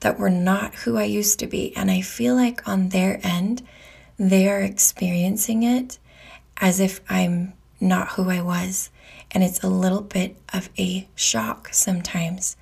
that 0.00 0.18
were 0.18 0.30
not 0.30 0.74
who 0.76 0.96
I 0.96 1.04
used 1.04 1.38
to 1.40 1.46
be. 1.46 1.74
And 1.76 1.90
I 1.90 2.00
feel 2.00 2.34
like 2.34 2.66
on 2.66 2.88
their 2.88 3.20
end, 3.22 3.62
they 4.18 4.48
are 4.48 4.60
experiencing 4.60 5.62
it 5.62 5.98
as 6.56 6.80
if 6.80 7.00
I'm 7.08 7.54
not 7.80 8.12
who 8.12 8.28
I 8.28 8.42
was. 8.42 8.90
And 9.32 9.44
it's 9.44 9.62
a 9.62 9.68
little 9.68 10.00
bit 10.00 10.36
of 10.52 10.70
a 10.78 11.08
shock 11.14 11.68
sometimes. 11.72 12.56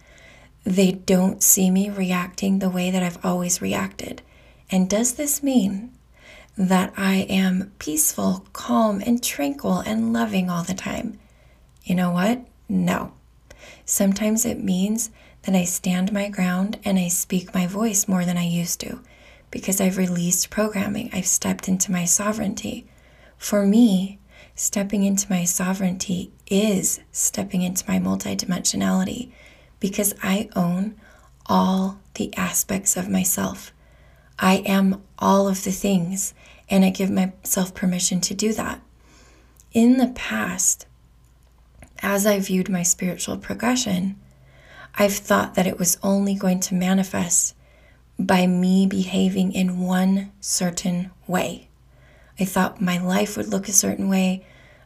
They 0.65 0.93
don't 0.93 1.43
see 1.43 1.71
me 1.71 1.89
reacting 1.89 2.59
the 2.59 2.71
way 2.71 2.91
that 2.91 3.03
I've 3.03 3.25
always 3.25 3.63
reacted. 3.63 4.23
And 4.71 4.89
does 4.91 5.15
this 5.15 5.43
mean 5.43 5.93
that 6.57 6.93
I 6.97 7.27
am 7.31 7.73
peaceful, 7.79 8.47
calm, 8.53 9.01
and 9.05 9.23
tranquil 9.23 9.79
and 9.79 10.13
loving 10.13 10.51
all 10.51 10.63
the 10.63 10.75
time? 10.75 11.19
You 11.85 11.95
know 11.95 12.11
what? 12.11 12.47
No. 12.69 13.13
Sometimes 13.87 14.45
it 14.45 14.63
means 14.63 15.11
that 15.43 15.55
I 15.55 15.65
stand 15.65 16.13
my 16.13 16.29
ground 16.29 16.79
and 16.85 16.99
I 16.99 17.09
speak 17.09 17.55
my 17.55 17.67
voice 17.67 18.07
more 18.07 18.27
than 18.27 18.37
I 18.37 18.47
used 18.47 18.81
to 18.81 19.01
because 19.51 19.81
I've 19.81 19.97
released 19.97 20.51
programming. 20.51 21.09
I've 21.13 21.27
stepped 21.27 21.69
into 21.69 21.91
my 21.91 22.05
sovereignty. 22.05 22.87
For 23.39 23.65
me, 23.65 24.18
stepping 24.59 25.05
into 25.05 25.31
my 25.31 25.45
sovereignty 25.45 26.33
is 26.49 26.99
stepping 27.13 27.63
into 27.63 27.85
my 27.87 27.97
multidimensionality 27.99 29.31
because 29.79 30.13
I 30.21 30.49
own 30.57 30.97
all 31.47 32.01
the 32.15 32.37
aspects 32.37 32.97
of 32.97 33.09
myself. 33.09 33.73
I 34.37 34.57
am 34.67 35.01
all 35.17 35.47
of 35.47 35.63
the 35.63 35.71
things, 35.71 36.35
and 36.69 36.85
I 36.85 36.91
give 36.91 37.09
myself 37.09 37.73
permission 37.73 38.21
to 38.23 38.35
do 38.35 38.53
that. 38.55 38.81
In 39.73 39.97
the 39.97 40.09
past, 40.09 40.87
as 42.01 42.27
I 42.27 42.41
viewed 42.41 42.69
my 42.69 42.83
spiritual 42.83 43.37
progression, 43.39 44.19
I've 44.97 45.15
thought 45.15 45.55
that 45.55 45.69
it 45.69 45.79
was 45.79 45.99
only 46.03 46.35
going 46.35 46.59
to 46.61 46.75
manifest 46.75 47.55
by 48.19 48.49
me 48.49 48.89
behaving 48.89 49.53
in 49.53 49.79
one 49.79 50.33
certain 50.41 51.13
way. 51.29 51.69
I 52.41 52.45
thought 52.45 52.81
my 52.81 52.99
life 52.99 53.37
would 53.37 53.49
look 53.49 53.69
a 53.69 53.73
certain 53.73 54.09
way. 54.09 54.45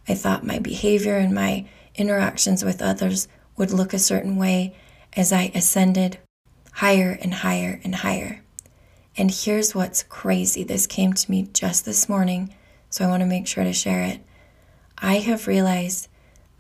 I 0.09 0.15
thought 0.15 0.45
my 0.45 0.59
behavior 0.59 1.17
and 1.17 1.35
my 1.35 1.67
interactions 1.95 2.65
with 2.65 2.83
others 2.83 3.29
would 3.57 3.71
look 3.71 3.93
a 3.93 3.99
certain 3.99 4.37
way 4.37 4.75
as 5.15 5.33
I 5.33 5.53
ascended 5.55 6.19
higher 6.73 7.19
and 7.21 7.35
higher 7.35 7.81
and 7.85 7.97
higher. 7.97 8.43
And 9.17 9.31
here's 9.31 9.75
what's 9.75 10.03
crazy 10.03 10.65
this 10.65 10.87
came 10.87 11.13
to 11.13 11.31
me 11.31 11.49
just 11.53 11.85
this 11.85 12.09
morning, 12.09 12.55
so 12.89 13.05
I 13.05 13.09
want 13.09 13.21
to 13.21 13.27
make 13.27 13.47
sure 13.47 13.65
to 13.65 13.73
share 13.73 14.03
it. 14.03 14.21
I 14.99 15.17
have 15.19 15.47
realized 15.47 16.09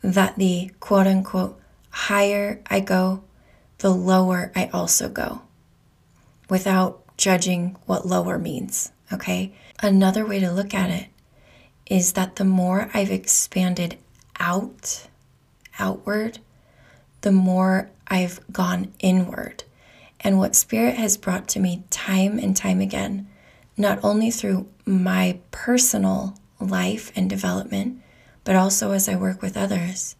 that 0.02 0.36
the 0.36 0.70
quote 0.80 1.06
unquote 1.06 1.58
higher 1.90 2.60
I 2.66 2.80
go, 2.80 3.24
the 3.78 3.90
lower 3.90 4.52
I 4.54 4.68
also 4.72 5.08
go 5.08 5.42
without 6.48 7.02
judging 7.16 7.76
what 7.86 8.06
lower 8.06 8.38
means. 8.38 8.92
Okay. 9.12 9.54
Another 9.80 10.26
way 10.26 10.38
to 10.40 10.52
look 10.52 10.74
at 10.74 10.90
it 10.90 11.06
is 11.86 12.12
that 12.14 12.36
the 12.36 12.44
more 12.44 12.90
I've 12.94 13.10
expanded 13.10 13.98
out, 14.38 15.08
outward, 15.78 16.38
the 17.22 17.32
more 17.32 17.90
I've 18.06 18.40
gone 18.52 18.92
inward. 18.98 19.64
And 20.20 20.38
what 20.38 20.54
Spirit 20.54 20.96
has 20.96 21.16
brought 21.16 21.48
to 21.48 21.60
me 21.60 21.84
time 21.90 22.38
and 22.38 22.56
time 22.56 22.80
again, 22.80 23.28
not 23.76 23.98
only 24.02 24.30
through 24.30 24.68
my 24.84 25.38
personal 25.50 26.38
life 26.60 27.10
and 27.16 27.28
development, 27.28 28.00
but 28.44 28.56
also 28.56 28.92
as 28.92 29.08
I 29.08 29.16
work 29.16 29.42
with 29.42 29.56
others, 29.56 30.16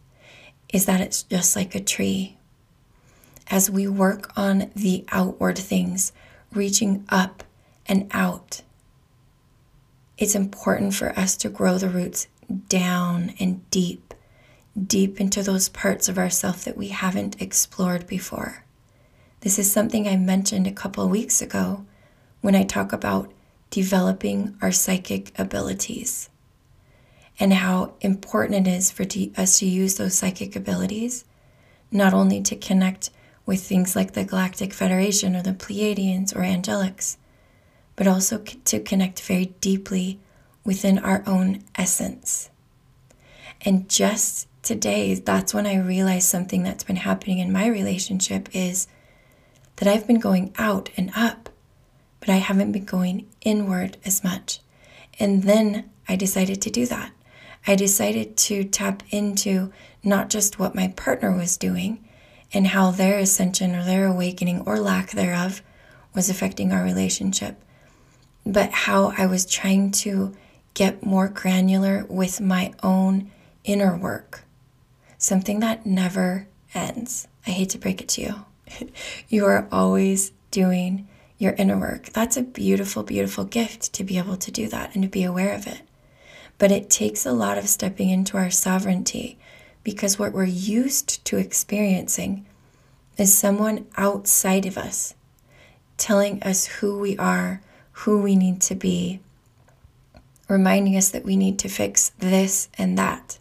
is 0.69 0.85
that 0.85 1.01
it's 1.01 1.23
just 1.23 1.55
like 1.55 1.75
a 1.75 1.79
tree. 1.79 2.37
As 3.47 3.69
we 3.69 3.87
work 3.87 4.31
on 4.37 4.71
the 4.75 5.05
outward 5.11 5.57
things, 5.57 6.11
reaching 6.51 7.05
up 7.09 7.43
and 7.85 8.09
out, 8.11 8.61
it's 10.23 10.35
important 10.35 10.93
for 10.93 11.09
us 11.19 11.35
to 11.35 11.49
grow 11.49 11.77
the 11.77 11.89
roots 11.89 12.27
down 12.69 13.33
and 13.41 13.69
deep, 13.69 14.13
deep 14.81 15.19
into 15.19 15.43
those 15.43 15.67
parts 15.67 16.07
of 16.07 16.17
ourself 16.17 16.63
that 16.63 16.77
we 16.77 16.87
haven't 16.87 17.41
explored 17.41 18.07
before. 18.07 18.63
This 19.41 19.59
is 19.59 19.69
something 19.69 20.07
I 20.07 20.15
mentioned 20.15 20.65
a 20.65 20.71
couple 20.71 21.09
weeks 21.09 21.41
ago 21.41 21.85
when 22.39 22.55
I 22.55 22.63
talk 22.63 22.93
about 22.93 23.33
developing 23.69 24.55
our 24.61 24.71
psychic 24.71 25.37
abilities 25.37 26.29
and 27.37 27.51
how 27.51 27.95
important 27.99 28.65
it 28.65 28.71
is 28.71 28.91
for 28.91 29.03
us 29.35 29.59
to 29.59 29.65
use 29.65 29.97
those 29.97 30.17
psychic 30.17 30.55
abilities, 30.55 31.25
not 31.91 32.13
only 32.13 32.41
to 32.43 32.55
connect 32.55 33.09
with 33.45 33.61
things 33.61 33.93
like 33.93 34.13
the 34.13 34.23
Galactic 34.23 34.73
Federation 34.73 35.35
or 35.35 35.41
the 35.41 35.51
Pleiadians 35.51 36.33
or 36.33 36.43
angelics, 36.43 37.17
but 37.95 38.07
also 38.07 38.39
to 38.39 38.79
connect 38.79 39.21
very 39.21 39.45
deeply 39.61 40.19
within 40.63 40.97
our 40.99 41.23
own 41.27 41.63
essence. 41.75 42.49
And 43.61 43.89
just 43.89 44.47
today, 44.63 45.15
that's 45.15 45.53
when 45.53 45.65
I 45.65 45.75
realized 45.75 46.27
something 46.27 46.63
that's 46.63 46.83
been 46.83 46.97
happening 46.97 47.39
in 47.39 47.51
my 47.51 47.67
relationship 47.67 48.49
is 48.53 48.87
that 49.77 49.87
I've 49.87 50.07
been 50.07 50.19
going 50.19 50.53
out 50.57 50.89
and 50.97 51.11
up, 51.15 51.49
but 52.19 52.29
I 52.29 52.37
haven't 52.37 52.71
been 52.71 52.85
going 52.85 53.27
inward 53.41 53.97
as 54.05 54.23
much. 54.23 54.59
And 55.19 55.43
then 55.43 55.89
I 56.07 56.15
decided 56.15 56.61
to 56.61 56.69
do 56.69 56.85
that. 56.87 57.11
I 57.65 57.75
decided 57.75 58.35
to 58.37 58.63
tap 58.65 59.03
into 59.09 59.71
not 60.03 60.29
just 60.29 60.59
what 60.59 60.75
my 60.75 60.89
partner 60.89 61.35
was 61.35 61.55
doing 61.57 62.03
and 62.53 62.67
how 62.67 62.91
their 62.91 63.17
ascension 63.19 63.75
or 63.75 63.83
their 63.83 64.05
awakening 64.05 64.61
or 64.65 64.79
lack 64.79 65.11
thereof 65.11 65.61
was 66.13 66.29
affecting 66.29 66.71
our 66.71 66.83
relationship, 66.83 67.63
but 68.45 68.71
how 68.71 69.13
I 69.17 69.25
was 69.25 69.45
trying 69.45 69.91
to 69.91 70.35
get 70.73 71.05
more 71.05 71.27
granular 71.27 72.05
with 72.09 72.41
my 72.41 72.73
own 72.81 73.31
inner 73.63 73.95
work, 73.95 74.43
something 75.17 75.59
that 75.59 75.85
never 75.85 76.47
ends. 76.73 77.27
I 77.45 77.51
hate 77.51 77.69
to 77.69 77.77
break 77.77 78.01
it 78.01 78.09
to 78.09 78.21
you. 78.21 78.89
you 79.29 79.45
are 79.45 79.67
always 79.71 80.31
doing 80.51 81.07
your 81.37 81.53
inner 81.53 81.77
work. 81.77 82.07
That's 82.07 82.37
a 82.37 82.43
beautiful, 82.43 83.03
beautiful 83.03 83.43
gift 83.43 83.93
to 83.93 84.03
be 84.03 84.17
able 84.17 84.37
to 84.37 84.51
do 84.51 84.67
that 84.69 84.93
and 84.95 85.03
to 85.03 85.09
be 85.09 85.23
aware 85.23 85.53
of 85.53 85.67
it. 85.67 85.81
But 86.57 86.71
it 86.71 86.89
takes 86.89 87.25
a 87.25 87.33
lot 87.33 87.57
of 87.57 87.67
stepping 87.67 88.09
into 88.09 88.37
our 88.37 88.49
sovereignty 88.49 89.37
because 89.83 90.17
what 90.17 90.31
we're 90.31 90.45
used 90.45 91.23
to 91.25 91.37
experiencing 91.37 92.45
is 93.17 93.37
someone 93.37 93.85
outside 93.97 94.65
of 94.65 94.77
us 94.77 95.13
telling 95.97 96.41
us 96.43 96.65
who 96.65 96.97
we 96.99 97.17
are, 97.17 97.61
who 97.93 98.21
we 98.21 98.35
need 98.35 98.61
to 98.61 98.75
be, 98.75 99.19
reminding 100.49 100.97
us 100.97 101.09
that 101.09 101.23
we 101.23 101.35
need 101.35 101.57
to 101.59 101.69
fix 101.69 102.09
this 102.19 102.69
and 102.77 102.97
that. 102.97 103.39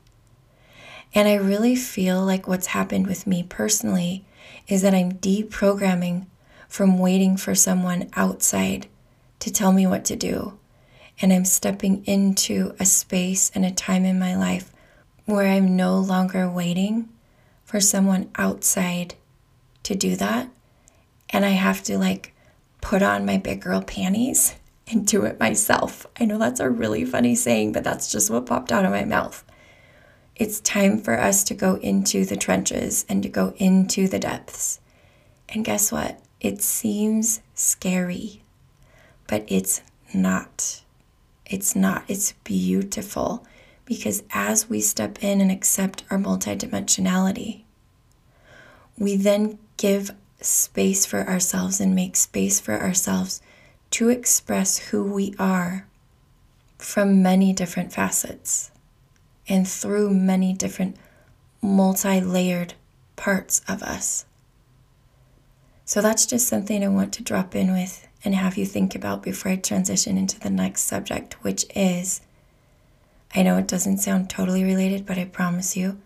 And 1.15 1.29
I 1.29 1.35
really 1.35 1.77
feel 1.77 2.25
like 2.25 2.47
what's 2.47 2.69
happened 2.69 3.07
with 3.07 3.27
me 3.27 3.43
personally 3.43 4.25
is 4.69 4.83
that 4.83 4.95
I'm 4.95 5.13
deprogramming 5.13 6.27
from 6.69 6.99
waiting 6.99 7.37
for 7.37 7.55
someone 7.55 8.09
outside 8.15 8.87
to 9.41 9.53
tell 9.53 9.73
me 9.73 9.87
what 9.87 10.05
to 10.07 10.17
do. 10.17 10.59
And 11.21 11.33
I'm 11.33 11.45
stepping 11.45 12.05
into 12.07 12.75
a 12.81 12.87
space 12.87 13.51
and 13.55 13.65
a 13.65 13.71
time 13.71 14.05
in 14.05 14.19
my 14.19 14.35
life 14.35 14.73
where 15.27 15.47
I'm 15.47 15.77
no 15.77 15.99
longer 15.99 16.49
waiting 16.49 17.09
for 17.65 17.81
someone 17.81 18.31
outside 18.37 19.15
to 19.83 19.95
do 19.95 20.17
that. 20.17 20.49
And 21.31 21.45
I 21.45 21.51
have 21.51 21.83
to 21.85 21.99
like 21.99 22.32
put 22.83 23.03
on 23.03 23.25
my 23.25 23.39
big 23.39 23.63
girl 23.63 23.81
panties 23.81 24.57
and 24.89 25.07
do 25.07 25.25
it 25.25 25.41
myself. 25.41 26.07
I 26.21 26.27
know 26.27 26.37
that's 26.37 26.61
a 26.61 26.69
really 26.69 27.07
funny 27.07 27.35
saying, 27.35 27.73
but 27.73 27.85
that's 27.85 28.13
just 28.13 28.29
what 28.29 28.45
popped 28.45 28.71
out 28.71 28.85
of 28.85 28.91
my 28.91 29.07
mouth. 29.07 29.43
It's 30.37 30.61
time 30.61 30.99
for 30.99 31.19
us 31.19 31.45
to 31.45 31.55
go 31.55 31.77
into 31.77 32.27
the 32.27 32.37
trenches 32.37 33.07
and 33.09 33.23
to 33.23 33.29
go 33.31 33.55
into 33.57 34.09
the 34.09 34.19
depths. 34.19 34.81
And 35.49 35.65
guess 35.65 35.91
what? 35.91 36.21
It 36.41 36.61
seems 36.61 37.41
scary, 37.55 38.43
but 39.29 39.45
it's 39.47 39.81
not. 40.13 40.83
It's 41.47 41.77
not. 41.77 42.05
It's 42.09 42.33
beautiful 42.45 43.47
because 43.85 44.25
as 44.33 44.69
we 44.69 44.81
step 44.81 45.23
in 45.23 45.41
and 45.41 45.51
accept 45.51 46.05
our 46.11 46.19
multidimensionality, 46.19 47.63
we 48.99 49.17
then 49.17 49.59
give 49.77 50.13
space 50.45 51.07
for 51.07 51.27
ourselves 51.29 51.81
and 51.81 51.95
make 51.95 52.17
space 52.17 52.61
for 52.61 52.81
ourselves 52.81 53.41
to 53.91 54.09
express 54.09 54.79
who 54.79 55.05
we 55.05 55.35
are 55.39 55.87
from 56.79 57.23
many 57.23 57.53
different 57.53 57.93
facets 57.93 58.71
and 59.49 59.69
through 59.69 60.13
many 60.13 60.53
different 60.53 60.97
multi 61.61 62.21
layered 62.21 62.75
parts 63.17 63.61
of 63.69 63.83
us. 63.83 64.25
So 65.85 66.01
that's 66.01 66.27
just 66.27 66.49
something 66.49 66.83
I 66.83 66.89
want 66.89 67.13
to 67.15 67.23
drop 67.23 67.55
in 67.55 67.73
with 67.73 68.09
and 68.25 68.35
have 68.35 68.57
you 68.57 68.65
think 68.65 68.95
about 68.95 69.23
before 69.23 69.53
I 69.53 69.57
transition 69.57 70.17
into 70.17 70.39
the 70.39 70.51
next 70.51 70.83
subject, 70.83 71.35
which 71.43 71.67
is 71.75 72.21
I 73.35 73.43
know 73.43 73.59
it 73.59 73.67
doesn't 73.67 73.99
sound 73.99 74.29
totally 74.29 74.63
related, 74.63 75.07
but 75.07 75.19
I 75.19 75.25
promise 75.25 75.77
you, 75.77 76.01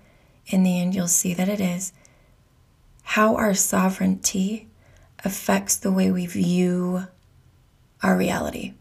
in 0.47 0.63
the 0.63 0.81
end, 0.81 0.95
you'll 0.95 1.09
see 1.09 1.35
that 1.35 1.49
it 1.49 1.61
is 1.61 1.93
how 3.11 3.37
our 3.37 3.55
sovereignty 3.55 4.67
affects 5.25 5.77
the 5.77 5.93
way 5.93 6.11
we 6.11 6.27
view 6.27 7.07
our 8.03 8.17
reality. 8.17 8.75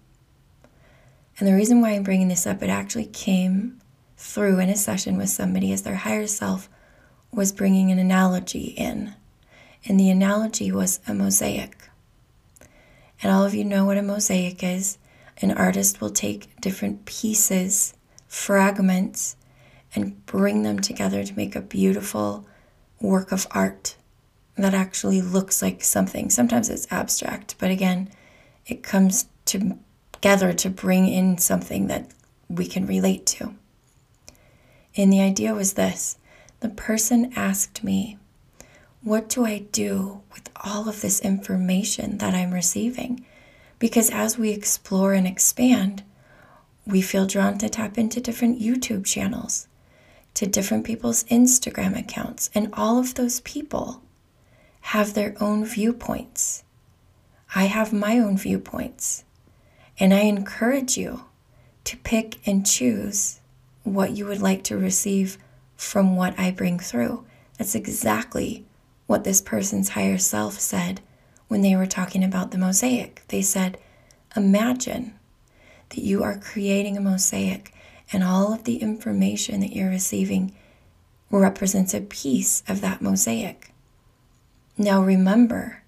And 1.37 1.47
the 1.47 1.53
reason 1.53 1.79
why 1.79 1.91
I'm 1.91 2.01
bringing 2.01 2.27
this 2.27 2.47
up, 2.47 2.63
it 2.63 2.69
actually 2.69 3.05
came 3.05 3.79
through 4.17 4.59
in 4.59 4.67
a 4.67 4.75
session 4.75 5.15
with 5.15 5.29
somebody 5.29 5.71
as 5.71 5.83
their 5.83 5.97
higher 5.97 6.25
self 6.25 6.67
was 7.31 7.51
bringing 7.51 7.91
an 7.91 7.99
analogy 7.99 8.73
in. 8.75 9.13
And 9.85 9.99
the 9.99 10.09
analogy 10.09 10.71
was 10.71 10.99
a 11.07 11.13
mosaic. 11.13 11.89
And 13.21 13.31
all 13.31 13.45
of 13.45 13.53
you 13.53 13.63
know 13.63 13.85
what 13.85 13.97
a 13.97 14.01
mosaic 14.01 14.63
is. 14.63 14.97
An 15.37 15.51
artist 15.51 16.01
will 16.01 16.09
take 16.09 16.59
different 16.59 17.05
pieces, 17.05 17.93
fragments, 18.27 19.35
and 19.93 20.25
bring 20.25 20.63
them 20.63 20.79
together 20.79 21.23
to 21.23 21.35
make 21.35 21.55
a 21.55 21.61
beautiful 21.61 22.47
work 22.99 23.31
of 23.31 23.45
art 23.51 23.95
that 24.57 24.73
actually 24.73 25.21
looks 25.21 25.61
like 25.61 25.83
something. 25.83 26.29
Sometimes 26.29 26.69
it's 26.69 26.87
abstract, 26.91 27.55
but 27.59 27.71
again, 27.71 28.09
it 28.67 28.83
comes 28.83 29.25
together 29.45 30.53
to 30.53 30.69
bring 30.69 31.07
in 31.07 31.37
something 31.37 31.87
that 31.87 32.11
we 32.49 32.65
can 32.65 32.85
relate 32.85 33.25
to. 33.25 33.53
And 34.95 35.11
the 35.11 35.21
idea 35.21 35.53
was 35.53 35.73
this 35.73 36.17
the 36.61 36.69
person 36.69 37.33
asked 37.35 37.83
me, 37.83 38.17
What 39.03 39.27
do 39.29 39.45
I 39.45 39.59
do 39.71 40.21
with 40.33 40.49
all 40.63 40.87
of 40.87 41.01
this 41.01 41.19
information 41.19 42.17
that 42.19 42.33
I'm 42.33 42.53
receiving? 42.53 43.25
Because 43.77 44.09
as 44.09 44.37
we 44.37 44.51
explore 44.51 45.13
and 45.13 45.27
expand, 45.27 46.03
we 46.87 47.01
feel 47.01 47.25
drawn 47.25 47.57
to 47.57 47.67
tap 47.67 47.97
into 47.97 48.21
different 48.21 48.61
YouTube 48.61 49.05
channels, 49.05 49.67
to 50.35 50.47
different 50.47 50.85
people's 50.85 51.25
Instagram 51.25 51.97
accounts, 51.99 52.49
and 52.55 52.69
all 52.73 52.97
of 52.97 53.15
those 53.15 53.41
people 53.41 54.01
have 54.89 55.15
their 55.15 55.35
own 55.41 55.65
viewpoints. 55.65 56.63
I 57.55 57.63
have 57.63 57.91
my 57.91 58.19
own 58.19 58.37
viewpoints, 58.37 59.23
and 59.99 60.13
I 60.13 60.19
encourage 60.19 60.95
you 60.95 61.25
to 61.85 61.97
pick 61.97 62.37
and 62.47 62.63
choose 62.63 63.39
what 63.81 64.11
you 64.11 64.27
would 64.27 64.43
like 64.43 64.63
to 64.65 64.77
receive 64.77 65.39
from 65.75 66.15
what 66.15 66.37
I 66.37 66.51
bring 66.51 66.77
through. 66.77 67.25
That's 67.57 67.73
exactly 67.73 68.63
what 69.07 69.23
this 69.23 69.41
person's 69.41 69.89
higher 69.89 70.19
self 70.19 70.59
said 70.59 71.01
when 71.47 71.61
they 71.61 71.75
were 71.75 71.87
talking 71.87 72.23
about 72.23 72.51
the 72.51 72.59
mosaic. 72.59 73.23
They 73.29 73.41
said, 73.41 73.79
Imagine 74.35 75.15
that 75.89 76.03
you 76.03 76.21
are 76.21 76.37
creating 76.37 76.95
a 76.95 77.01
mosaic 77.01 77.73
and 78.13 78.23
all 78.23 78.53
of 78.53 78.65
the 78.65 78.77
information 78.77 79.61
that 79.61 79.75
you're 79.75 79.89
receiving 79.89 80.55
represents 81.31 81.95
a 81.95 82.01
piece 82.01 82.61
of 82.67 82.81
that 82.81 83.01
mosaic. 83.01 83.71
Now 84.77 85.01
remember 85.01 85.83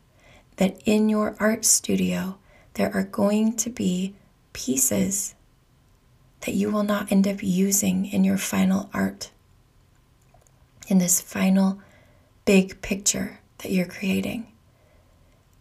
that 0.55 0.81
in 0.85 1.09
your 1.09 1.35
art 1.39 1.65
studio, 1.65 2.37
there 2.75 2.93
are 2.95 3.03
going 3.03 3.55
to 3.57 3.69
be 3.69 4.15
pieces 4.53 5.35
that 6.41 6.53
you 6.53 6.71
will 6.71 6.83
not 6.83 7.11
end 7.11 7.27
up 7.27 7.43
using 7.43 8.05
in 8.05 8.23
your 8.23 8.37
final 8.37 8.89
art, 8.93 9.31
in 10.87 10.99
this 10.99 11.19
final 11.19 11.79
big 12.45 12.81
picture 12.81 13.39
that 13.57 13.71
you're 13.71 13.85
creating. 13.85 14.47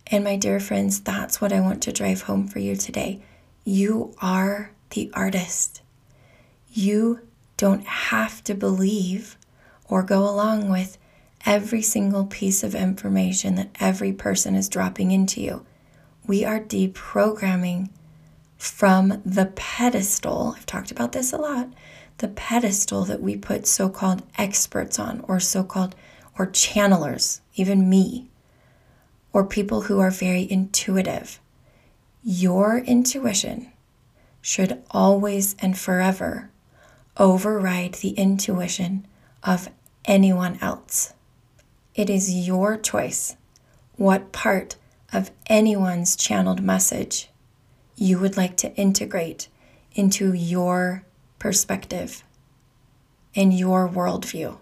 And 0.06 0.22
my 0.22 0.36
dear 0.36 0.60
friends, 0.60 1.00
that's 1.00 1.40
what 1.40 1.52
I 1.52 1.60
want 1.60 1.82
to 1.82 1.92
drive 1.92 2.22
home 2.22 2.46
for 2.46 2.60
you 2.60 2.76
today. 2.76 3.22
You 3.64 4.14
are 4.22 4.70
the 4.90 5.10
artist. 5.14 5.82
You 6.72 7.22
don't 7.56 7.84
have 7.86 8.44
to 8.44 8.54
believe 8.54 9.36
or 9.88 10.04
go 10.04 10.28
along 10.28 10.68
with 10.70 10.96
every 11.46 11.80
single 11.80 12.26
piece 12.26 12.64
of 12.64 12.74
information 12.74 13.54
that 13.54 13.70
every 13.78 14.12
person 14.12 14.56
is 14.56 14.68
dropping 14.68 15.12
into 15.12 15.40
you. 15.40 15.64
We 16.26 16.44
are 16.44 16.58
deprogramming 16.58 17.88
from 18.58 19.22
the 19.24 19.52
pedestal. 19.54 20.54
I've 20.56 20.66
talked 20.66 20.90
about 20.90 21.12
this 21.12 21.32
a 21.32 21.38
lot. 21.38 21.68
The 22.18 22.28
pedestal 22.28 23.04
that 23.04 23.22
we 23.22 23.36
put 23.36 23.66
so 23.66 23.88
called 23.88 24.22
experts 24.36 24.98
on, 24.98 25.20
or 25.28 25.38
so 25.38 25.62
called, 25.62 25.94
or 26.38 26.46
channelers, 26.46 27.40
even 27.54 27.88
me, 27.88 28.28
or 29.32 29.44
people 29.44 29.82
who 29.82 30.00
are 30.00 30.10
very 30.10 30.50
intuitive. 30.50 31.38
Your 32.24 32.78
intuition 32.78 33.70
should 34.40 34.82
always 34.90 35.54
and 35.60 35.78
forever 35.78 36.50
override 37.18 37.94
the 37.94 38.10
intuition 38.10 39.06
of 39.42 39.68
anyone 40.06 40.58
else. 40.60 41.12
It 41.96 42.10
is 42.10 42.46
your 42.46 42.76
choice 42.76 43.36
what 43.96 44.30
part 44.30 44.76
of 45.14 45.30
anyone's 45.46 46.14
channeled 46.14 46.62
message 46.62 47.30
you 47.96 48.18
would 48.18 48.36
like 48.36 48.58
to 48.58 48.74
integrate 48.74 49.48
into 49.94 50.34
your 50.34 51.04
perspective 51.38 52.22
and 53.34 53.58
your 53.58 53.88
worldview. 53.88 54.58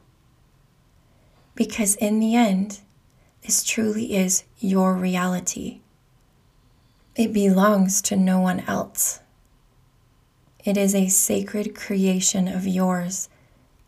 Because 1.57 1.97
in 1.97 2.21
the 2.21 2.37
end, 2.37 2.79
this 3.43 3.65
truly 3.65 4.15
is 4.15 4.45
your 4.61 4.95
reality. 4.95 5.81
It 7.17 7.33
belongs 7.33 8.01
to 8.03 8.17
no 8.17 8.39
one 8.39 8.61
else. 8.61 9.19
It 10.65 10.77
is 10.77 10.95
a 10.95 11.09
sacred 11.09 11.75
creation 11.75 12.47
of 12.47 12.65
yours 12.65 13.29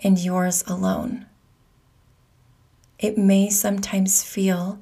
and 0.00 0.18
yours 0.18 0.64
alone. 0.66 1.26
It 2.98 3.18
may 3.18 3.50
sometimes 3.50 4.22
feel 4.22 4.78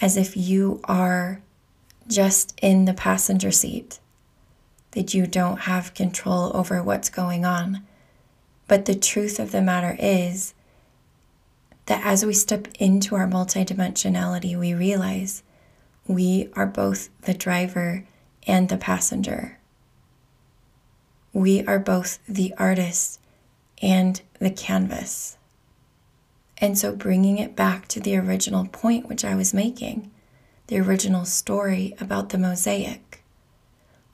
as 0.00 0.16
if 0.16 0.36
you 0.36 0.80
are 0.84 1.40
just 2.06 2.58
in 2.60 2.84
the 2.84 2.94
passenger 2.94 3.50
seat, 3.50 3.98
that 4.92 5.14
you 5.14 5.26
don't 5.26 5.60
have 5.60 5.94
control 5.94 6.54
over 6.54 6.82
what's 6.82 7.08
going 7.08 7.44
on. 7.44 7.82
But 8.68 8.84
the 8.84 8.94
truth 8.94 9.38
of 9.38 9.52
the 9.52 9.62
matter 9.62 9.96
is 9.98 10.54
that 11.86 12.04
as 12.04 12.24
we 12.26 12.34
step 12.34 12.68
into 12.78 13.14
our 13.14 13.26
multidimensionality, 13.26 14.58
we 14.58 14.74
realize 14.74 15.42
we 16.06 16.50
are 16.54 16.66
both 16.66 17.08
the 17.22 17.34
driver 17.34 18.04
and 18.46 18.68
the 18.68 18.76
passenger. 18.76 19.58
We 21.32 21.64
are 21.66 21.78
both 21.78 22.18
the 22.28 22.54
artist 22.58 23.20
and 23.82 24.20
the 24.38 24.50
canvas. 24.50 25.36
And 26.58 26.78
so, 26.78 26.94
bringing 26.94 27.38
it 27.38 27.54
back 27.54 27.86
to 27.88 28.00
the 28.00 28.16
original 28.16 28.66
point 28.66 29.08
which 29.08 29.24
I 29.24 29.34
was 29.34 29.52
making, 29.52 30.10
the 30.68 30.78
original 30.80 31.24
story 31.24 31.94
about 32.00 32.30
the 32.30 32.38
mosaic. 32.38 33.22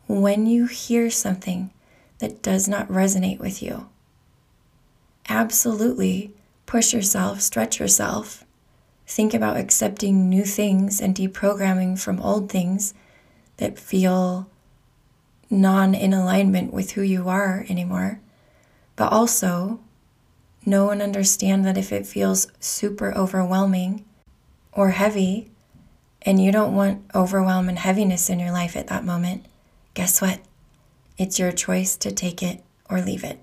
When 0.08 0.46
you 0.46 0.66
hear 0.66 1.08
something 1.08 1.70
that 2.18 2.42
does 2.42 2.68
not 2.68 2.88
resonate 2.88 3.38
with 3.38 3.62
you, 3.62 3.88
absolutely 5.28 6.32
push 6.66 6.92
yourself, 6.92 7.40
stretch 7.40 7.78
yourself. 7.78 8.44
Think 9.06 9.34
about 9.34 9.56
accepting 9.56 10.28
new 10.28 10.44
things 10.44 11.00
and 11.00 11.14
deprogramming 11.14 11.98
from 11.98 12.20
old 12.20 12.50
things 12.50 12.94
that 13.58 13.78
feel 13.78 14.48
non 15.50 15.94
in 15.94 16.12
alignment 16.12 16.72
with 16.72 16.92
who 16.92 17.02
you 17.02 17.28
are 17.28 17.64
anymore. 17.68 18.20
But 18.96 19.12
also 19.12 19.80
know 20.64 20.90
and 20.90 21.02
understand 21.02 21.64
that 21.64 21.78
if 21.78 21.92
it 21.92 22.06
feels 22.06 22.48
super 22.60 23.12
overwhelming 23.14 24.04
or 24.72 24.90
heavy, 24.90 25.50
and 26.22 26.42
you 26.42 26.52
don't 26.52 26.74
want 26.74 27.04
overwhelm 27.14 27.68
and 27.68 27.78
heaviness 27.78 28.30
in 28.30 28.38
your 28.38 28.52
life 28.52 28.76
at 28.76 28.86
that 28.86 29.04
moment, 29.04 29.44
guess 29.94 30.22
what? 30.22 30.40
It's 31.18 31.38
your 31.38 31.52
choice 31.52 31.96
to 31.96 32.12
take 32.12 32.42
it 32.42 32.62
or 32.88 33.00
leave 33.00 33.24
it. 33.24 33.40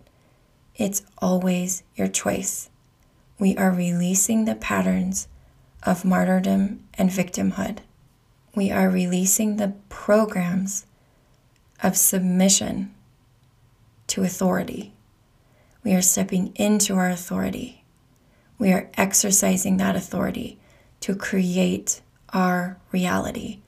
It's 0.75 1.03
always 1.17 1.84
your 1.95 2.08
choice. 2.08 2.69
We 3.38 3.55
are 3.58 3.71
releasing 3.71 4.45
the 4.45 4.55
patterns 4.55 5.27
of 5.84 6.05
martyrdom 6.05 6.84
and 6.93 7.10
victimhood. 7.10 7.79
We 8.55 8.71
are 8.71 8.89
releasing 8.89 9.58
the 9.58 9.73
programs 9.89 10.86
of 11.84 11.95
submission 11.95 12.93
to 14.08 14.23
authority. 14.23 14.93
We 15.84 15.94
are 15.94 16.02
stepping 16.02 16.54
into 16.56 16.96
our 16.96 17.10
authority. 17.10 17.84
We 18.58 18.72
are 18.72 18.89
exercising 18.96 19.78
that 19.78 19.96
authority 19.96 20.60
to 21.02 21.15
create 21.15 22.02
our 22.34 22.78
reality. 22.92 23.60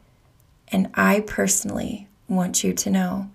And 0.68 0.90
I 0.94 1.22
personally 1.22 2.08
want 2.28 2.64
you 2.64 2.74
to 2.74 2.90
know 2.90 3.30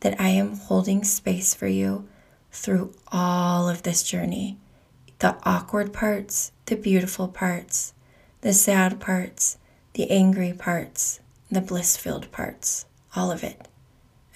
that 0.00 0.20
I 0.20 0.28
am 0.28 0.56
holding 0.56 1.04
space 1.04 1.54
for 1.54 1.66
you 1.66 2.06
through 2.52 2.94
all 3.08 3.68
of 3.68 3.82
this 3.82 4.02
journey 4.02 4.58
the 5.20 5.36
awkward 5.44 5.92
parts, 5.92 6.52
the 6.66 6.76
beautiful 6.76 7.28
parts, 7.28 7.94
the 8.40 8.52
sad 8.52 9.00
parts, 9.00 9.56
the 9.94 10.10
angry 10.10 10.52
parts, 10.52 11.20
the 11.50 11.60
bliss 11.60 11.96
filled 11.96 12.30
parts, 12.32 12.84
all 13.14 13.30
of 13.30 13.42
it. 13.42 13.68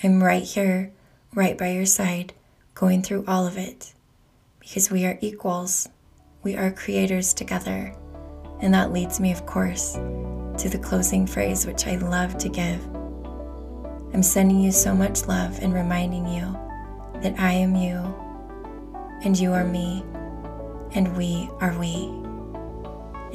I'm 0.02 0.22
right 0.22 0.42
here, 0.42 0.92
right 1.34 1.58
by 1.58 1.72
your 1.72 1.84
side, 1.84 2.32
going 2.78 3.02
through 3.02 3.24
all 3.26 3.44
of 3.44 3.58
it 3.58 3.92
because 4.60 4.88
we 4.88 5.04
are 5.04 5.18
equals. 5.20 5.88
We 6.44 6.56
are 6.56 6.70
creators 6.70 7.34
together. 7.34 7.92
And 8.60 8.72
that 8.72 8.92
leads 8.92 9.18
me, 9.18 9.32
of 9.32 9.44
course, 9.46 9.94
to 9.94 10.68
the 10.68 10.78
closing 10.78 11.26
phrase, 11.26 11.66
which 11.66 11.88
I 11.88 11.96
love 11.96 12.38
to 12.38 12.48
give. 12.48 12.80
I'm 14.14 14.22
sending 14.22 14.60
you 14.60 14.70
so 14.70 14.94
much 14.94 15.26
love 15.26 15.58
and 15.60 15.74
reminding 15.74 16.28
you 16.28 16.56
that 17.20 17.38
I 17.38 17.52
am 17.52 17.74
you, 17.74 18.14
and 19.24 19.36
you 19.36 19.52
are 19.52 19.64
me, 19.64 20.04
and 20.92 21.16
we 21.16 21.50
are 21.60 21.76
we. 21.78 22.06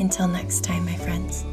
Until 0.01 0.29
next 0.29 0.63
time, 0.63 0.85
my 0.85 0.95
friends. 0.95 1.45